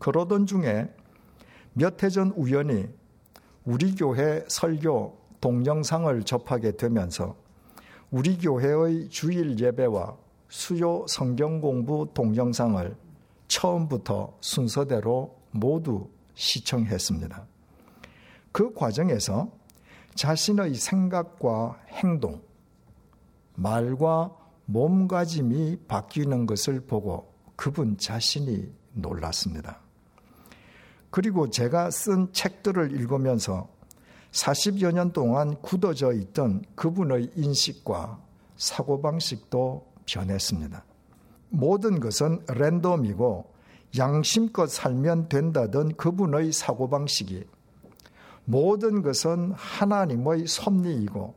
그러던 0.00 0.46
중에 0.46 0.92
몇 1.74 2.02
해 2.02 2.10
전 2.10 2.32
우연히 2.36 2.88
우리 3.64 3.94
교회 3.94 4.44
설교 4.48 5.16
동영상을 5.40 6.22
접하게 6.24 6.72
되면서 6.72 7.36
우리 8.12 8.36
교회의 8.36 9.08
주일 9.08 9.58
예배와 9.58 10.18
수요 10.50 11.06
성경 11.08 11.62
공부 11.62 12.06
동영상을 12.12 12.94
처음부터 13.48 14.36
순서대로 14.42 15.34
모두 15.50 16.10
시청했습니다. 16.34 17.46
그 18.52 18.74
과정에서 18.74 19.50
자신의 20.14 20.74
생각과 20.74 21.80
행동, 21.88 22.42
말과 23.54 24.30
몸가짐이 24.66 25.78
바뀌는 25.88 26.44
것을 26.44 26.80
보고 26.80 27.32
그분 27.56 27.96
자신이 27.96 28.70
놀랐습니다. 28.92 29.80
그리고 31.08 31.48
제가 31.48 31.90
쓴 31.90 32.30
책들을 32.34 32.92
읽으면서 32.92 33.70
40여 34.32 34.92
년 34.92 35.12
동안 35.12 35.56
굳어져 35.60 36.12
있던 36.12 36.64
그분의 36.74 37.32
인식과 37.36 38.18
사고방식도 38.56 39.86
변했습니다. 40.06 40.84
모든 41.50 42.00
것은 42.00 42.42
랜덤이고 42.48 43.52
양심껏 43.96 44.70
살면 44.70 45.28
된다던 45.28 45.96
그분의 45.96 46.52
사고방식이 46.52 47.44
모든 48.44 49.02
것은 49.02 49.52
하나님의 49.52 50.46
섭리이고 50.46 51.34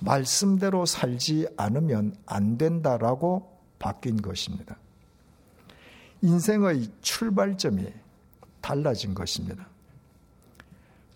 말씀대로 0.00 0.86
살지 0.86 1.48
않으면 1.56 2.14
안 2.26 2.58
된다라고 2.58 3.58
바뀐 3.78 4.20
것입니다. 4.20 4.76
인생의 6.22 6.88
출발점이 7.00 7.86
달라진 8.60 9.14
것입니다. 9.14 9.68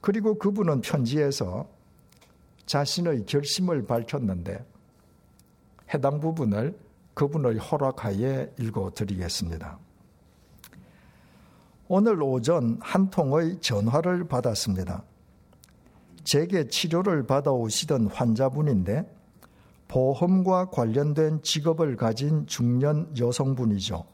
그리고 0.02 0.36
그분은 0.36 0.82
편지에서 0.82 1.66
자신의 2.66 3.24
결심을 3.24 3.86
밝혔는데 3.86 4.66
해당 5.94 6.20
부분을 6.20 6.78
그분의 7.14 7.58
허락하에 7.58 8.52
읽어 8.58 8.90
드리겠습니다. 8.94 9.78
오늘 11.86 12.20
오전 12.22 12.78
한 12.80 13.10
통의 13.10 13.60
전화를 13.60 14.26
받았습니다. 14.26 15.04
제게 16.24 16.66
치료를 16.66 17.26
받아오시던 17.26 18.08
환자분인데 18.08 19.04
보험과 19.86 20.70
관련된 20.70 21.42
직업을 21.42 21.96
가진 21.96 22.46
중년 22.46 23.14
여성분이죠. 23.16 24.04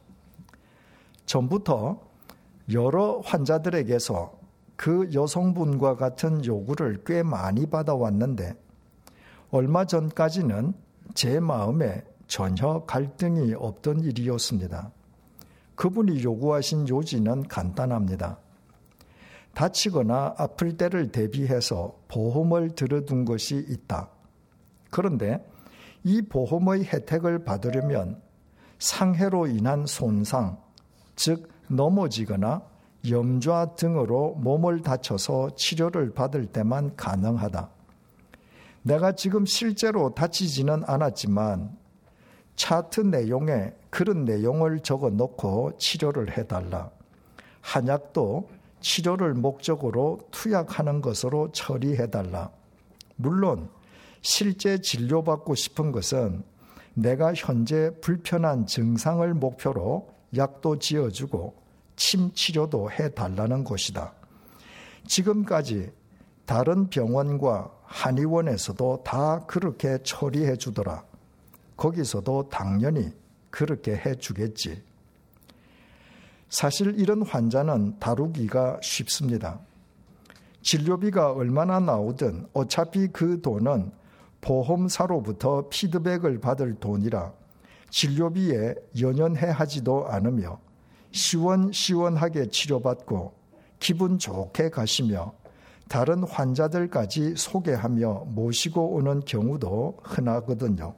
전부터 1.24 2.00
여러 2.72 3.20
환자들에게서 3.24 4.37
그 4.78 5.10
여성분과 5.12 5.96
같은 5.96 6.44
요구를 6.44 7.02
꽤 7.04 7.24
많이 7.24 7.66
받아왔는데 7.66 8.54
얼마 9.50 9.84
전까지는 9.84 10.72
제 11.14 11.40
마음에 11.40 12.04
전혀 12.28 12.84
갈등이 12.86 13.54
없던 13.54 14.04
일이었습니다. 14.04 14.92
그분이 15.74 16.22
요구하신 16.22 16.88
요지는 16.88 17.48
간단합니다. 17.48 18.38
다치거나 19.54 20.36
아플 20.38 20.76
때를 20.76 21.10
대비해서 21.10 21.98
보험을 22.06 22.76
들어둔 22.76 23.24
것이 23.24 23.56
있다. 23.56 24.08
그런데 24.90 25.44
이 26.04 26.22
보험의 26.22 26.84
혜택을 26.84 27.42
받으려면 27.42 28.22
상해로 28.78 29.48
인한 29.48 29.86
손상, 29.86 30.56
즉 31.16 31.48
넘어지거나 31.66 32.77
염좌 33.08 33.74
등으로 33.76 34.34
몸을 34.38 34.82
다쳐서 34.82 35.50
치료를 35.56 36.12
받을 36.14 36.46
때만 36.46 36.96
가능하다. 36.96 37.70
내가 38.82 39.12
지금 39.12 39.44
실제로 39.46 40.14
다치지는 40.14 40.84
않았지만 40.86 41.76
차트 42.56 43.02
내용에 43.02 43.72
그런 43.90 44.24
내용을 44.24 44.80
적어 44.80 45.10
놓고 45.10 45.78
치료를 45.78 46.36
해달라. 46.36 46.90
한약도 47.60 48.48
치료를 48.80 49.34
목적으로 49.34 50.18
투약하는 50.30 51.00
것으로 51.00 51.52
처리해달라. 51.52 52.50
물론 53.16 53.68
실제 54.22 54.80
진료받고 54.80 55.54
싶은 55.54 55.92
것은 55.92 56.42
내가 56.94 57.32
현재 57.34 57.92
불편한 58.00 58.66
증상을 58.66 59.32
목표로 59.34 60.08
약도 60.36 60.78
지어주고 60.78 61.54
침 61.98 62.32
치료도 62.32 62.92
해 62.92 63.10
달라는 63.10 63.64
것이다. 63.64 64.14
지금까지 65.08 65.90
다른 66.46 66.88
병원과 66.88 67.72
한의원에서도 67.82 69.02
다 69.04 69.44
그렇게 69.46 69.98
처리해 70.04 70.56
주더라. 70.56 71.04
거기서도 71.76 72.48
당연히 72.50 73.12
그렇게 73.50 73.96
해 73.96 74.14
주겠지. 74.14 74.80
사실 76.48 76.98
이런 76.98 77.22
환자는 77.22 77.98
다루기가 77.98 78.78
쉽습니다. 78.80 79.58
진료비가 80.62 81.32
얼마나 81.32 81.80
나오든 81.80 82.46
어차피 82.52 83.08
그 83.08 83.40
돈은 83.42 83.90
보험사로부터 84.40 85.68
피드백을 85.68 86.40
받을 86.40 86.74
돈이라 86.76 87.32
진료비에 87.90 88.74
연연해 89.00 89.48
하지도 89.48 90.06
않으며 90.06 90.60
시원시원하게 91.12 92.48
치료받고 92.50 93.34
기분 93.80 94.18
좋게 94.18 94.70
가시며 94.70 95.32
다른 95.88 96.22
환자들까지 96.22 97.34
소개하며 97.36 98.24
모시고 98.26 98.94
오는 98.94 99.20
경우도 99.24 99.98
흔하거든요. 100.02 100.94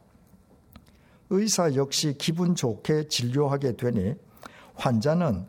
의사 1.31 1.75
역시 1.75 2.17
기분 2.19 2.57
좋게 2.57 3.09
진료하게 3.09 3.77
되니 3.77 4.15
환자는 4.75 5.47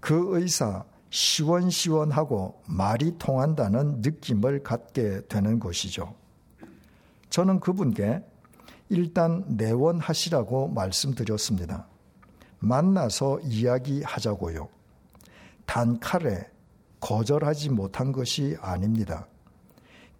그 0.00 0.36
의사 0.36 0.84
시원시원하고 1.10 2.60
말이 2.66 3.16
통한다는 3.18 4.00
느낌을 4.00 4.62
갖게 4.62 5.20
되는 5.28 5.60
것이죠. 5.60 6.14
저는 7.30 7.60
그분께 7.60 8.24
일단 8.88 9.44
내원하시라고 9.46 10.68
말씀드렸습니다. 10.68 11.86
만나서 12.62 13.40
이야기하자고요. 13.40 14.68
단칼에 15.66 16.48
거절하지 17.00 17.70
못한 17.70 18.12
것이 18.12 18.56
아닙니다. 18.60 19.26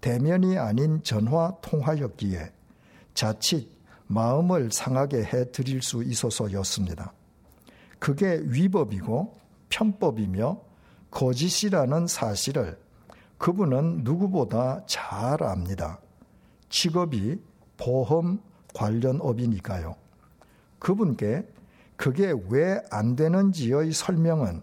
대면이 0.01 0.59
아닌 0.59 1.01
전화 1.05 1.55
통화였기에 1.63 2.53
자칫 3.15 3.71
마음을 4.09 4.73
상하게 4.73 5.25
해 5.25 5.51
드릴 5.53 5.83
수 5.83 6.03
있어서였습니다. 6.03 7.13
그게 8.01 8.41
위법이고 8.45 9.39
편법이며 9.69 10.61
거짓이라는 11.13 12.09
사실을 12.09 12.79
그분은 13.39 14.01
누구보다 14.03 14.85
잘 14.87 15.43
압니다. 15.45 16.01
직업이 16.69 17.41
보험 17.77 18.41
관련 18.75 19.21
업이니까요. 19.21 19.95
그분께 20.81 21.47
그게 21.97 22.35
왜 22.51 22.81
안 22.91 23.17
되는지의 23.17 23.93
설명은 23.93 24.63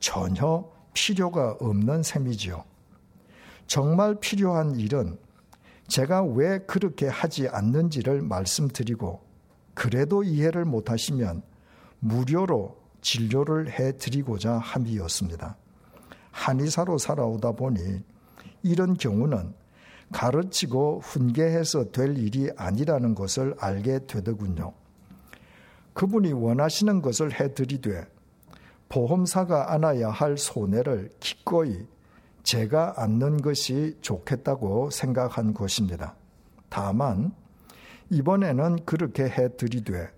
전혀 0.00 0.70
필요가 0.92 1.56
없는 1.60 2.02
셈이지요. 2.02 2.64
정말 3.66 4.16
필요한 4.20 4.76
일은 4.78 5.18
제가 5.88 6.22
왜 6.22 6.58
그렇게 6.60 7.08
하지 7.08 7.48
않는지를 7.48 8.22
말씀드리고 8.22 9.22
그래도 9.74 10.22
이해를 10.22 10.64
못하시면 10.64 11.42
무료로 12.00 12.76
진료를 13.00 13.70
해드리고자 13.70 14.58
함이었습니다. 14.58 15.56
한의사로 16.30 16.98
살아오다 16.98 17.52
보니 17.52 18.02
이런 18.62 18.94
경우는 18.94 19.54
가르치고 20.12 21.00
훈계해서 21.02 21.90
될 21.90 22.16
일이 22.18 22.50
아니라는 22.56 23.14
것을 23.14 23.54
알게 23.58 24.06
되더군요. 24.06 24.72
그분이 25.94 26.32
원하시는 26.32 27.00
것을 27.02 27.40
해드리되 27.40 28.06
보험사가 28.88 29.72
안아야 29.72 30.10
할 30.10 30.36
손해를 30.36 31.10
기꺼이 31.20 31.86
제가 32.42 32.94
안는 32.98 33.40
것이 33.40 33.96
좋겠다고 34.02 34.90
생각한 34.90 35.54
것입니다. 35.54 36.14
다만 36.68 37.32
이번에는 38.10 38.84
그렇게 38.84 39.24
해드리되 39.24 40.10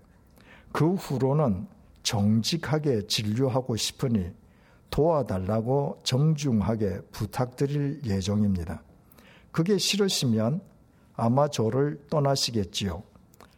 그 0.73 0.93
후로는 0.93 1.67
정직하게 2.03 3.07
진료하고 3.07 3.75
싶으니 3.75 4.31
도와달라고 4.89 6.01
정중하게 6.03 7.01
부탁드릴 7.11 8.01
예정입니다. 8.05 8.81
그게 9.51 9.77
싫으시면 9.77 10.61
아마 11.15 11.47
저를 11.47 11.99
떠나시겠지요. 12.09 13.03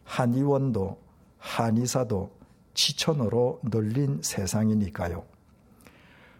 한의원도 0.04 0.98
한의사도 1.40 2.30
지천으로 2.74 3.60
널린 3.64 4.20
세상이니까요. 4.22 5.24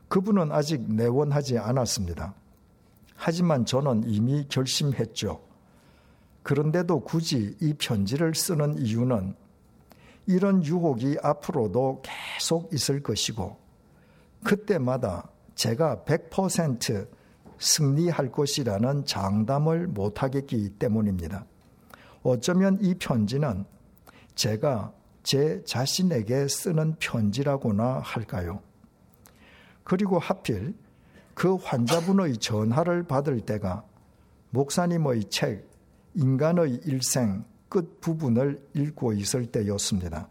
그분은 0.08 0.52
아직 0.52 0.82
내원하지 0.92 1.58
않았습니다. 1.58 2.34
하지만 3.16 3.64
저는 3.64 4.04
이미 4.06 4.46
결심했죠. 4.48 5.40
그런데도 6.42 7.00
굳이 7.00 7.56
이 7.60 7.74
편지를 7.74 8.34
쓰는 8.34 8.78
이유는 8.78 9.34
이런 10.26 10.64
유혹이 10.64 11.18
앞으로도 11.22 12.02
계속 12.02 12.72
있을 12.72 13.02
것이고 13.02 13.56
그때마다 14.44 15.28
제가 15.54 16.04
100% 16.06 17.08
승리할 17.58 18.32
것이라는 18.32 19.04
장담을 19.04 19.88
못하겠기 19.88 20.70
때문입니다. 20.78 21.44
어쩌면 22.22 22.78
이 22.80 22.94
편지는 22.94 23.64
제가 24.40 24.94
제 25.22 25.62
자신에게 25.66 26.48
쓰는 26.48 26.96
편지라고나 26.98 28.00
할까요? 28.02 28.62
그리고 29.84 30.18
하필 30.18 30.74
그 31.34 31.56
환자분의 31.56 32.38
전화를 32.38 33.02
받을 33.02 33.42
때가 33.42 33.84
목사님의 34.48 35.24
책 35.24 35.68
인간의 36.14 36.80
일생 36.86 37.44
끝 37.68 38.00
부분을 38.00 38.66
읽고 38.72 39.12
있을 39.12 39.44
때였습니다. 39.44 40.26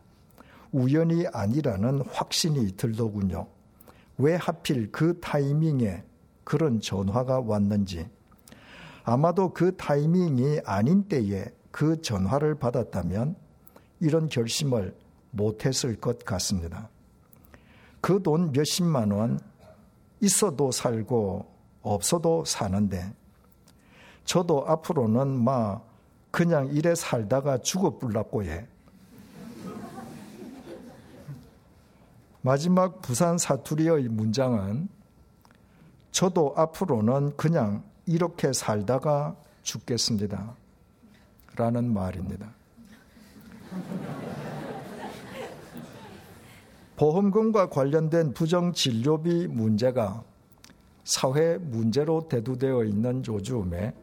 우연이 0.72 1.28
아니라는 1.28 2.02
확신이 2.12 2.76
들더군요. 2.76 3.46
왜 4.18 4.34
하필 4.34 4.92
그 4.92 5.20
타이밍에 5.20 6.04
그런 6.44 6.82
전화가 6.82 7.42
왔는지. 7.42 8.10
아마도 9.04 9.54
그 9.54 9.78
타이밍이 9.78 10.62
아닌 10.66 11.04
때에 11.04 11.46
그 11.70 12.02
전화를 12.02 12.56
받았다면 12.56 13.49
이런 14.00 14.30
결심을 14.30 14.96
못했을 15.32 16.00
것 16.00 16.24
같습니다. 16.26 16.90
그 18.02 18.22
돈 18.22 18.52
몇십만 18.52 19.12
원 19.12 19.40
있어도 20.22 20.72
살고 20.72 21.46
없어도 21.82 22.46
사는데 22.46 23.14
저도 24.26 24.66
앞으로는 24.68 25.44
막 25.44 25.88
그냥 26.32 26.68
이래 26.68 26.94
살다가 26.96 27.58
죽어불라고 27.58 28.44
해. 28.44 28.68
마지막 32.42 33.02
부산 33.02 33.38
사투리의 33.38 34.08
문장은 34.10 34.88
저도 36.12 36.54
앞으로는 36.56 37.36
그냥 37.36 37.84
이렇게 38.06 38.54
살다가 38.54 39.36
죽겠습니다. 39.64 40.56
라는 41.56 41.94
말입니다. 41.94 42.59
보험금과 46.96 47.70
관련된 47.70 48.34
부정 48.34 48.74
진료비 48.74 49.48
문제가 49.48 50.24
사회 51.06 51.58
문제로 51.58 52.28
대두되어 52.28 52.84
있는 52.84 53.24
요즘에 53.26 53.94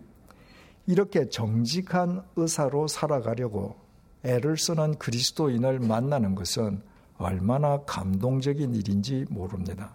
이렇게 0.87 1.29
정직한 1.29 2.25
의사로 2.37 2.89
살아가려고 2.89 3.77
애를 4.23 4.57
쓰는 4.57 4.99
그리스도인을 4.99 5.81
만나는 5.81 6.35
것은 6.35 6.83
얼마나 7.19 7.83
감동적인 7.83 8.75
일인지 8.75 9.25
모릅니다. 9.31 9.95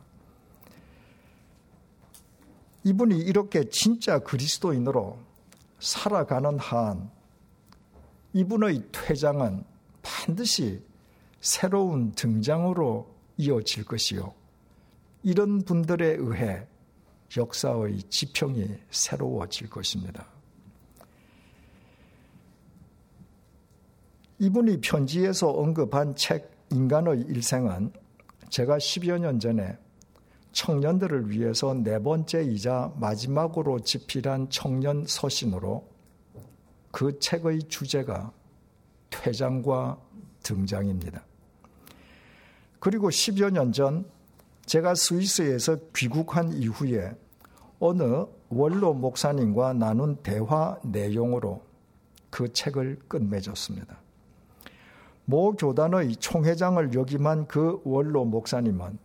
이분이 2.83 3.17
이렇게 3.17 3.69
진짜 3.69 4.19
그리스도인으로 4.19 5.17
살아가는 5.79 6.57
한 6.59 7.09
이분의 8.33 8.83
퇴장은 8.91 9.63
반드시 10.01 10.81
새로운 11.41 12.11
등장으로 12.13 13.13
이어질 13.37 13.85
것이요. 13.85 14.33
이런 15.23 15.61
분들에 15.61 16.15
의해 16.17 16.65
역사의 17.35 18.03
지평이 18.09 18.67
새로워질 18.89 19.69
것입니다. 19.69 20.27
이분이 24.39 24.81
편지에서 24.81 25.49
언급한 25.49 26.15
책 26.15 26.51
인간의 26.71 27.21
일생은 27.21 27.91
제가 28.49 28.77
10여 28.77 29.19
년 29.19 29.39
전에 29.39 29.77
청년들을 30.51 31.29
위해서 31.29 31.73
네 31.73 31.99
번째이자 31.99 32.93
마지막으로 32.97 33.81
집필한 33.81 34.49
청년 34.49 35.05
서신으로 35.05 35.87
그 36.91 37.19
책의 37.19 37.63
주제가 37.63 38.31
퇴장과 39.09 39.97
등장입니다. 40.43 41.23
그리고 42.79 43.09
10여 43.09 43.51
년 43.51 43.71
전 43.71 44.05
제가 44.65 44.95
스위스에서 44.95 45.77
귀국한 45.95 46.53
이후에 46.53 47.13
어느 47.79 48.25
원로 48.49 48.93
목사님과 48.93 49.73
나눈 49.73 50.17
대화 50.17 50.77
내용으로 50.83 51.61
그 52.29 52.51
책을 52.53 52.99
끝맺었습니다. 53.07 53.99
모 55.25 55.53
교단의 55.53 56.15
총회장을 56.17 56.93
역임한 56.93 57.47
그 57.47 57.81
원로 57.83 58.25
목사님은 58.25 58.97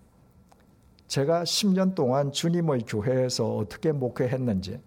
제가 1.08 1.44
10년 1.44 1.94
동안 1.94 2.32
주님의 2.32 2.82
교회에서 2.86 3.56
어떻게 3.56 3.92
목회했는지, 3.92 4.80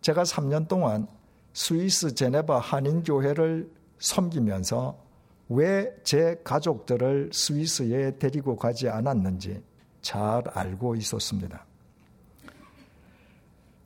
제가 0.00 0.22
3년 0.22 0.68
동안 0.68 1.08
스위스 1.56 2.14
제네바 2.14 2.58
한인교회를 2.58 3.70
섬기면서 3.98 5.02
왜 5.48 5.90
제 6.04 6.38
가족들을 6.44 7.30
스위스에 7.32 8.18
데리고 8.18 8.56
가지 8.56 8.90
않았는지 8.90 9.62
잘 10.02 10.46
알고 10.48 10.96
있었습니다. 10.96 11.64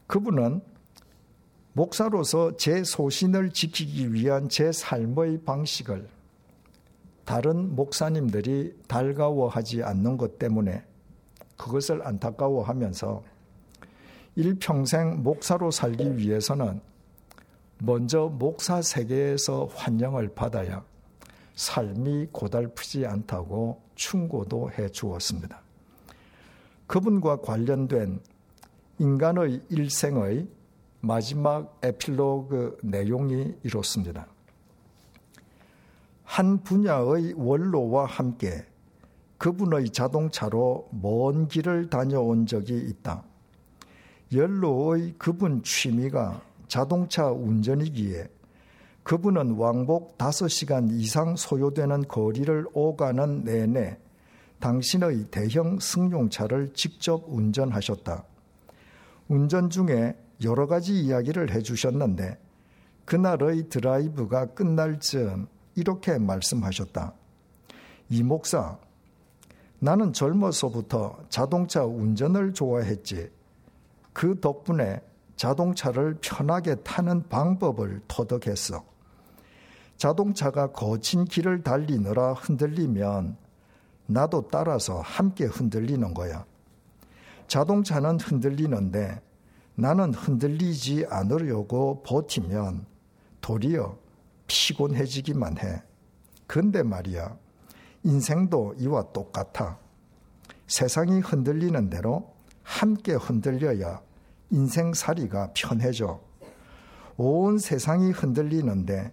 그분은 0.08 0.62
목사로서 1.74 2.56
제 2.56 2.82
소신을 2.82 3.50
지키기 3.50 4.14
위한 4.14 4.48
제 4.48 4.72
삶의 4.72 5.44
방식을 5.44 6.08
다른 7.24 7.76
목사님들이 7.76 8.74
달가워하지 8.88 9.84
않는 9.84 10.16
것 10.16 10.40
때문에 10.40 10.82
그것을 11.56 12.04
안타까워하면서 12.04 13.22
일평생 14.34 15.22
목사로 15.22 15.70
살기 15.70 16.16
위해서는 16.16 16.89
먼저 17.82 18.26
목사 18.26 18.82
세계에서 18.82 19.66
환영을 19.74 20.34
받아야 20.34 20.84
삶이 21.54 22.28
고달프지 22.32 23.06
않다고 23.06 23.80
충고도 23.94 24.70
해 24.72 24.88
주었습니다. 24.88 25.60
그분과 26.86 27.40
관련된 27.40 28.20
인간의 28.98 29.62
일생의 29.70 30.46
마지막 31.00 31.78
에필로그 31.82 32.78
내용이 32.82 33.54
이렇습니다. 33.62 34.26
한 36.24 36.62
분야의 36.62 37.34
원로와 37.36 38.04
함께 38.04 38.66
그분의 39.38 39.88
자동차로 39.90 40.90
먼 40.92 41.48
길을 41.48 41.88
다녀온 41.88 42.44
적이 42.44 42.76
있다. 42.76 43.24
연로의 44.34 45.14
그분 45.16 45.62
취미가 45.62 46.42
자동차 46.70 47.26
운전이기에 47.26 48.28
그분은 49.02 49.56
왕복 49.56 50.16
5시간 50.16 50.88
이상 50.92 51.34
소요되는 51.34 52.06
거리를 52.06 52.64
오가는 52.72 53.42
내내 53.42 53.98
당신의 54.60 55.24
대형 55.32 55.80
승용차를 55.80 56.72
직접 56.74 57.24
운전하셨다. 57.26 58.24
운전 59.26 59.68
중에 59.68 60.16
여러 60.44 60.68
가지 60.68 61.00
이야기를 61.00 61.50
해주셨는데 61.50 62.38
그날의 63.04 63.68
드라이브가 63.68 64.54
끝날 64.54 65.00
즈음 65.00 65.48
이렇게 65.74 66.18
말씀하셨다. 66.18 67.14
이 68.10 68.22
목사, 68.22 68.78
나는 69.80 70.12
젊어서부터 70.12 71.18
자동차 71.30 71.84
운전을 71.84 72.54
좋아했지. 72.54 73.28
그 74.12 74.38
덕분에 74.38 75.00
자동차를 75.40 76.18
편하게 76.20 76.74
타는 76.74 77.30
방법을 77.30 78.02
터득했어. 78.06 78.84
자동차가 79.96 80.70
거친 80.70 81.24
길을 81.24 81.62
달리느라 81.62 82.34
흔들리면 82.34 83.38
나도 84.04 84.48
따라서 84.48 85.00
함께 85.00 85.46
흔들리는 85.46 86.12
거야. 86.12 86.44
자동차는 87.48 88.20
흔들리는데 88.20 89.22
나는 89.76 90.12
흔들리지 90.12 91.06
않으려고 91.08 92.02
버티면 92.02 92.84
도리어 93.40 93.96
피곤해지기만 94.46 95.56
해. 95.56 95.82
근데 96.46 96.82
말이야. 96.82 97.34
인생도 98.02 98.74
이와 98.76 99.10
똑같아. 99.14 99.78
세상이 100.66 101.20
흔들리는 101.20 101.88
대로 101.88 102.30
함께 102.62 103.14
흔들려야 103.14 104.02
인생살이가 104.50 105.52
편해져. 105.54 106.20
온 107.16 107.58
세상이 107.58 108.10
흔들리는데 108.12 109.12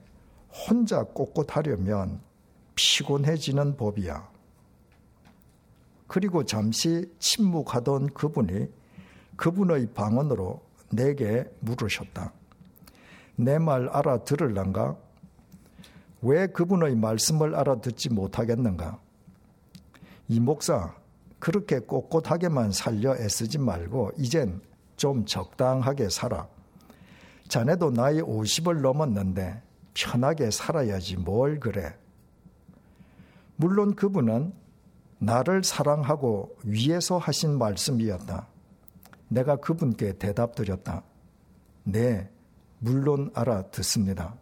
혼자 0.52 1.04
꼿꼿하려면 1.04 2.22
피곤해지는 2.76 3.78
법이야. 3.78 4.30
그리고 6.08 6.46
잠시 6.46 7.12
침묵하던 7.20 8.14
그분이 8.14 8.68
그분의 9.36 9.88
방언으로 9.94 10.62
내게 10.90 11.46
물으셨다. 11.60 12.32
내 13.36 13.60
말 13.60 13.88
알아들을란가? 13.90 14.98
왜 16.24 16.48
그분의 16.48 16.96
말씀을 16.96 17.54
알아듣지 17.54 18.10
못하겠는가? 18.10 19.00
이 20.30 20.40
목사, 20.40 20.96
그렇게 21.40 21.80
꼿꼿하게만 21.80 22.72
살려 22.72 23.16
애쓰지 23.16 23.60
말고, 23.60 24.12
이젠 24.18 24.60
좀 24.98 25.26
적당하게 25.26 26.10
살아. 26.10 26.48
자네도 27.48 27.92
나이 27.92 28.20
50을 28.22 28.82
넘었는데, 28.82 29.62
편하게 29.94 30.52
살아야지 30.52 31.18
뭘 31.18 31.60
그래. 31.60 31.96
물론 33.56 33.96
그분은 33.96 34.54
나를 35.20 35.64
사랑하고 35.64 36.56
위에서 36.64 37.18
하신 37.18 37.58
말씀이었다. 37.58 38.48
내가 39.30 39.56
그분께 39.56 40.14
대답 40.18 40.56
드렸다. 40.56 41.04
네, 41.84 42.30
물론 42.80 43.32
알아듣습니다. 43.34 44.36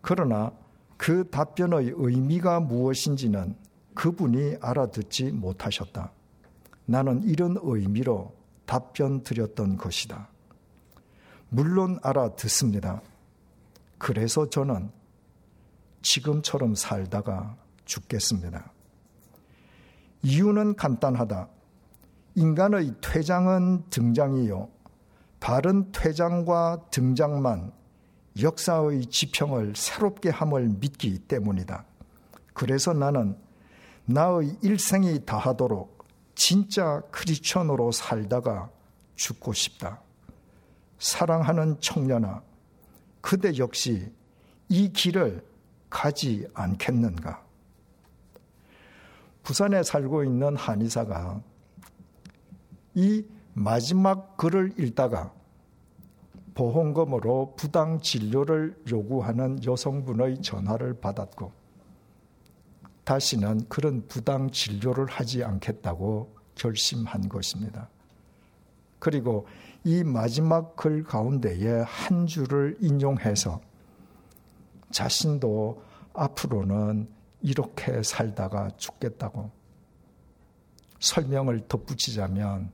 그러나 0.00 0.52
그 0.96 1.28
답변의 1.28 1.92
의미가 1.96 2.60
무엇인지는 2.60 3.56
그분이 3.94 4.56
알아듣지 4.60 5.32
못하셨다. 5.32 6.12
나는 6.86 7.22
이런 7.24 7.56
의미로 7.62 8.32
답변 8.70 9.24
드렸던 9.24 9.78
것이다. 9.78 10.28
물론 11.48 11.98
알아듣습니다. 12.04 13.02
그래서 13.98 14.48
저는 14.48 14.92
지금처럼 16.02 16.76
살다가 16.76 17.56
죽겠습니다. 17.84 18.70
이유는 20.22 20.76
간단하다. 20.76 21.48
인간의 22.36 22.94
퇴장은 23.00 23.90
등장이요. 23.90 24.68
바른 25.40 25.90
퇴장과 25.90 26.90
등장만 26.92 27.72
역사의 28.40 29.06
지평을 29.06 29.74
새롭게 29.74 30.28
함을 30.28 30.76
믿기 30.78 31.18
때문이다. 31.18 31.84
그래서 32.54 32.92
나는 32.92 33.36
나의 34.04 34.56
일생이 34.62 35.26
다하도록 35.26 35.99
진짜 36.42 37.02
크리스천으로 37.10 37.92
살다가 37.92 38.70
죽고 39.14 39.52
싶다. 39.52 40.00
사랑하는 40.98 41.78
청년아, 41.80 42.42
그대 43.20 43.58
역시 43.58 44.10
이 44.70 44.90
길을 44.90 45.44
가지 45.90 46.48
않겠는가? 46.54 47.44
부산에 49.42 49.82
살고 49.82 50.24
있는 50.24 50.56
한의사가 50.56 51.42
이 52.94 53.22
마지막 53.52 54.38
글을 54.38 54.72
읽다가 54.78 55.34
보험금으로 56.54 57.52
부당 57.54 58.00
진료를 58.00 58.82
요구하는 58.90 59.62
여성분의 59.62 60.40
전화를 60.40 61.00
받았고 61.00 61.52
다시는 63.10 63.66
그런 63.68 64.06
부당 64.06 64.52
진료를 64.52 65.06
하지 65.06 65.42
않겠다고 65.42 66.32
결심한 66.54 67.28
것입니다. 67.28 67.88
그리고 69.00 69.48
이 69.82 70.04
마지막 70.04 70.76
글 70.76 71.02
가운데에 71.02 71.82
한 71.88 72.28
줄을 72.28 72.76
인용해서 72.78 73.60
자신도 74.92 75.82
앞으로는 76.12 77.08
이렇게 77.42 78.00
살다가 78.04 78.70
죽겠다고 78.76 79.50
설명을 81.00 81.66
덧붙이자면 81.66 82.70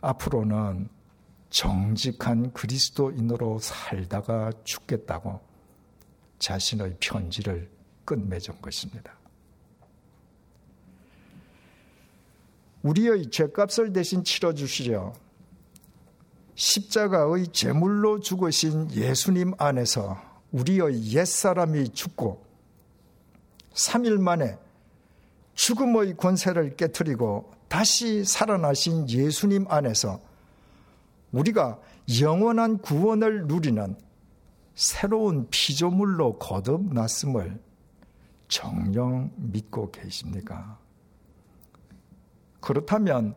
앞으로는 0.00 0.88
정직한 1.48 2.52
그리스도인으로 2.52 3.58
살다가 3.58 4.52
죽겠다고 4.62 5.40
자신의 6.38 6.98
편지를 7.00 7.68
끝맺은 8.04 8.62
것입니다. 8.62 9.19
우리의 12.82 13.30
죄값을 13.30 13.92
대신 13.92 14.24
치러 14.24 14.54
주시려 14.54 15.12
십자가의 16.54 17.48
제물로 17.52 18.20
죽으신 18.20 18.90
예수님 18.92 19.54
안에서 19.58 20.18
우리의 20.52 21.12
옛사람이 21.12 21.90
죽고 21.90 22.44
3일 23.72 24.20
만에 24.20 24.58
죽음의 25.54 26.16
권세를 26.16 26.76
깨뜨리고 26.76 27.52
다시 27.68 28.24
살아나신 28.24 29.08
예수님 29.08 29.66
안에서 29.68 30.20
우리가 31.32 31.78
영원한 32.20 32.78
구원을 32.78 33.46
누리는 33.46 33.96
새로운 34.74 35.46
피조물로 35.50 36.38
거듭났음을 36.38 37.60
정령 38.48 39.30
믿고 39.36 39.90
계십니까? 39.90 40.78
그렇다면 42.60 43.34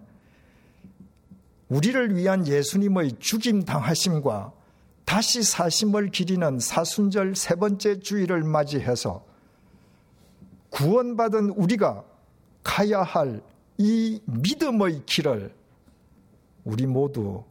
우리를 1.70 2.16
위한 2.16 2.48
예수님의 2.48 3.20
죽임 3.20 3.64
당하심과 3.64 4.54
다시 5.06 5.44
사심을 5.44 6.12
기리는 6.12 6.60
사순절 6.60 7.36
세 7.36 7.56
번째 7.56 8.00
주일을 8.00 8.44
맞이해서 8.44 9.26
구원받은 10.70 11.50
우리가 11.52 12.04
가야 12.64 13.04
할 13.04 13.54
이 13.78 14.22
믿음의 14.26 15.06
길을 15.06 15.54
우리 16.64 16.86
모두 16.86 17.44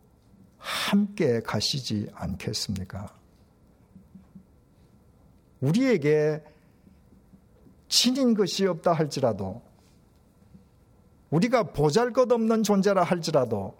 함께 0.58 1.40
가시지 1.40 2.08
않겠습니까? 2.14 3.12
우리에게 5.60 6.42
지닌 7.88 8.34
것이 8.34 8.66
없다 8.66 8.92
할지라도 8.92 9.62
우리가 11.32 11.64
보잘 11.64 12.12
것 12.12 12.30
없는 12.30 12.62
존재라 12.62 13.02
할지라도 13.02 13.76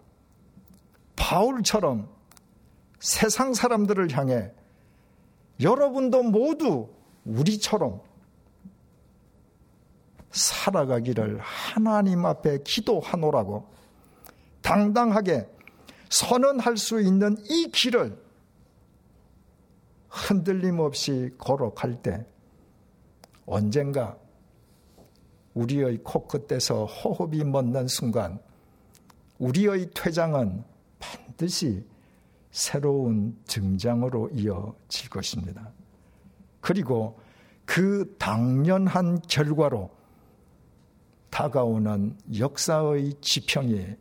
바울처럼 1.15 2.09
세상 2.99 3.53
사람들을 3.53 4.11
향해 4.17 4.51
여러분도 5.61 6.23
모두 6.23 6.89
우리처럼 7.25 8.01
살아가기를 10.31 11.39
하나님 11.39 12.25
앞에 12.25 12.63
기도하노라고 12.63 13.71
당당하게 14.61 15.47
선언할 16.09 16.77
수 16.77 17.01
있는 17.01 17.37
이 17.47 17.69
길을 17.71 18.17
흔들림 20.09 20.79
없이 20.79 21.31
걸어갈 21.37 22.01
때 22.01 22.25
언젠가 23.45 24.17
우리의 25.53 25.99
코끝에서 26.03 26.85
호흡이 26.85 27.43
멎는 27.43 27.87
순간 27.87 28.39
우리의 29.39 29.89
퇴장은 29.93 30.63
반드시 30.99 31.85
새로운 32.51 33.37
증장으로 33.45 34.29
이어질 34.33 35.09
것입니다. 35.09 35.71
그리고 36.61 37.19
그 37.65 38.15
당연한 38.19 39.19
결과로 39.21 39.89
다가오는 41.29 42.17
역사의 42.37 43.15
지평이 43.21 43.95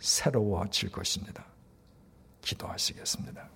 새로워질 0.00 0.92
것입니다. 0.92 1.46
기도하시겠습니다. 2.42 3.48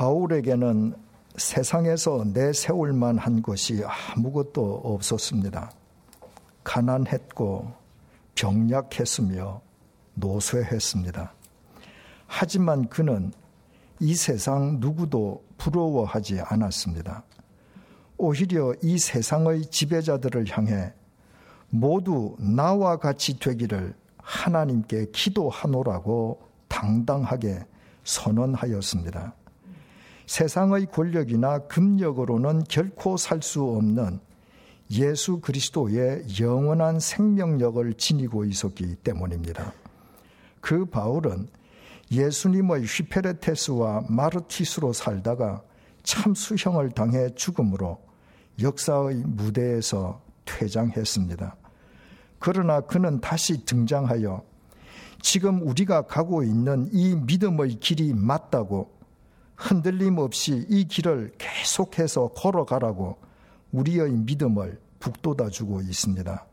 바울에게는 0.00 0.94
세상에서 1.36 2.24
내세울 2.32 2.94
만한 2.94 3.42
것이 3.42 3.82
아무것도 3.84 4.80
없었습니다. 4.82 5.70
가난했고 6.64 7.70
병약했으며 8.34 9.60
노쇠했습니다. 10.14 11.34
하지만 12.26 12.88
그는 12.88 13.30
이 13.98 14.14
세상 14.14 14.78
누구도 14.80 15.44
부러워하지 15.58 16.40
않았습니다. 16.46 17.22
오히려 18.16 18.72
이 18.82 18.98
세상의 18.98 19.66
지배자들을 19.66 20.46
향해 20.48 20.94
모두 21.68 22.36
나와 22.38 22.96
같이 22.96 23.38
되기를 23.38 23.94
하나님께 24.16 25.08
기도하노라고 25.12 26.40
당당하게 26.68 27.66
선언하였습니다. 28.04 29.34
세상의 30.30 30.86
권력이나 30.92 31.58
금력으로는 31.66 32.62
결코 32.68 33.16
살 33.16 33.42
수 33.42 33.64
없는 33.64 34.20
예수 34.92 35.40
그리스도의 35.40 36.22
영원한 36.40 37.00
생명력을 37.00 37.92
지니고 37.94 38.44
있었기 38.44 38.94
때문입니다. 39.02 39.72
그 40.60 40.84
바울은 40.84 41.48
예수님의 42.12 42.84
휘페레테스와 42.84 44.04
마르티스로 44.08 44.92
살다가 44.92 45.62
참 46.04 46.32
수형을 46.36 46.90
당해 46.90 47.34
죽음으로 47.34 47.98
역사의 48.62 49.24
무대에서 49.26 50.22
퇴장했습니다. 50.44 51.56
그러나 52.38 52.80
그는 52.82 53.20
다시 53.20 53.64
등장하여 53.64 54.44
지금 55.22 55.66
우리가 55.66 56.02
가고 56.02 56.44
있는 56.44 56.88
이 56.92 57.16
믿음의 57.16 57.80
길이 57.80 58.14
맞다고 58.14 58.99
흔들림 59.60 60.16
없이 60.16 60.64
이 60.70 60.84
길을 60.84 61.32
계속해서 61.36 62.28
걸어가라고 62.28 63.18
우리의 63.72 64.10
믿음을 64.10 64.80
북돋아 65.00 65.50
주고 65.50 65.82
있습니다. 65.82 66.46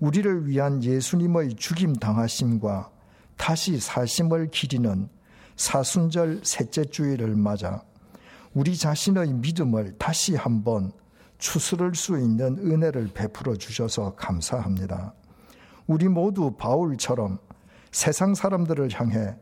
우리를 0.00 0.48
위한 0.48 0.82
예수님의 0.82 1.54
죽임 1.54 1.94
당하심과 1.94 2.90
다시 3.36 3.78
사심을 3.78 4.50
기리는 4.50 5.08
사순절 5.54 6.40
셋째 6.42 6.84
주일을 6.84 7.36
맞아 7.36 7.84
우리 8.54 8.76
자신의 8.76 9.34
믿음을 9.34 9.96
다시 9.96 10.34
한번 10.34 10.92
추스를 11.38 11.94
수 11.94 12.18
있는 12.18 12.58
은혜를 12.58 13.10
베풀어 13.14 13.54
주셔서 13.54 14.16
감사합니다. 14.16 15.14
우리 15.86 16.08
모두 16.08 16.56
바울처럼 16.58 17.38
세상 17.92 18.34
사람들을 18.34 18.88
향해 18.94 19.36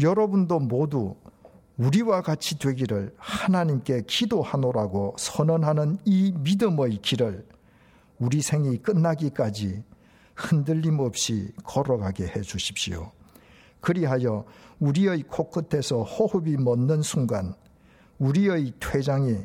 여러분도 0.00 0.58
모두 0.58 1.14
우리와 1.80 2.20
같이 2.20 2.58
되기를 2.58 3.14
하나님께 3.16 4.02
기도하노라고 4.06 5.16
선언하는 5.18 5.96
이 6.04 6.30
믿음의 6.36 6.98
길을 7.00 7.46
우리 8.18 8.42
생이 8.42 8.82
끝나기까지 8.82 9.82
흔들림 10.34 10.98
없이 10.98 11.50
걸어가게 11.64 12.26
해 12.26 12.42
주십시오. 12.42 13.10
그리하여 13.80 14.44
우리의 14.78 15.22
코끝에서 15.22 16.02
호흡이 16.02 16.58
멎는 16.58 17.00
순간 17.00 17.54
우리의 18.18 18.74
퇴장이 18.78 19.38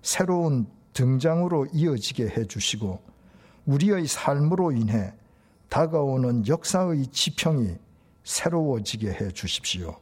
새로운 0.00 0.66
등장으로 0.94 1.66
이어지게 1.74 2.28
해 2.28 2.46
주시고 2.46 3.02
우리의 3.66 4.06
삶으로 4.06 4.72
인해 4.72 5.12
다가오는 5.68 6.48
역사의 6.48 7.08
지평이 7.08 7.76
새로워지게 8.24 9.12
해 9.12 9.30
주십시오. 9.30 10.01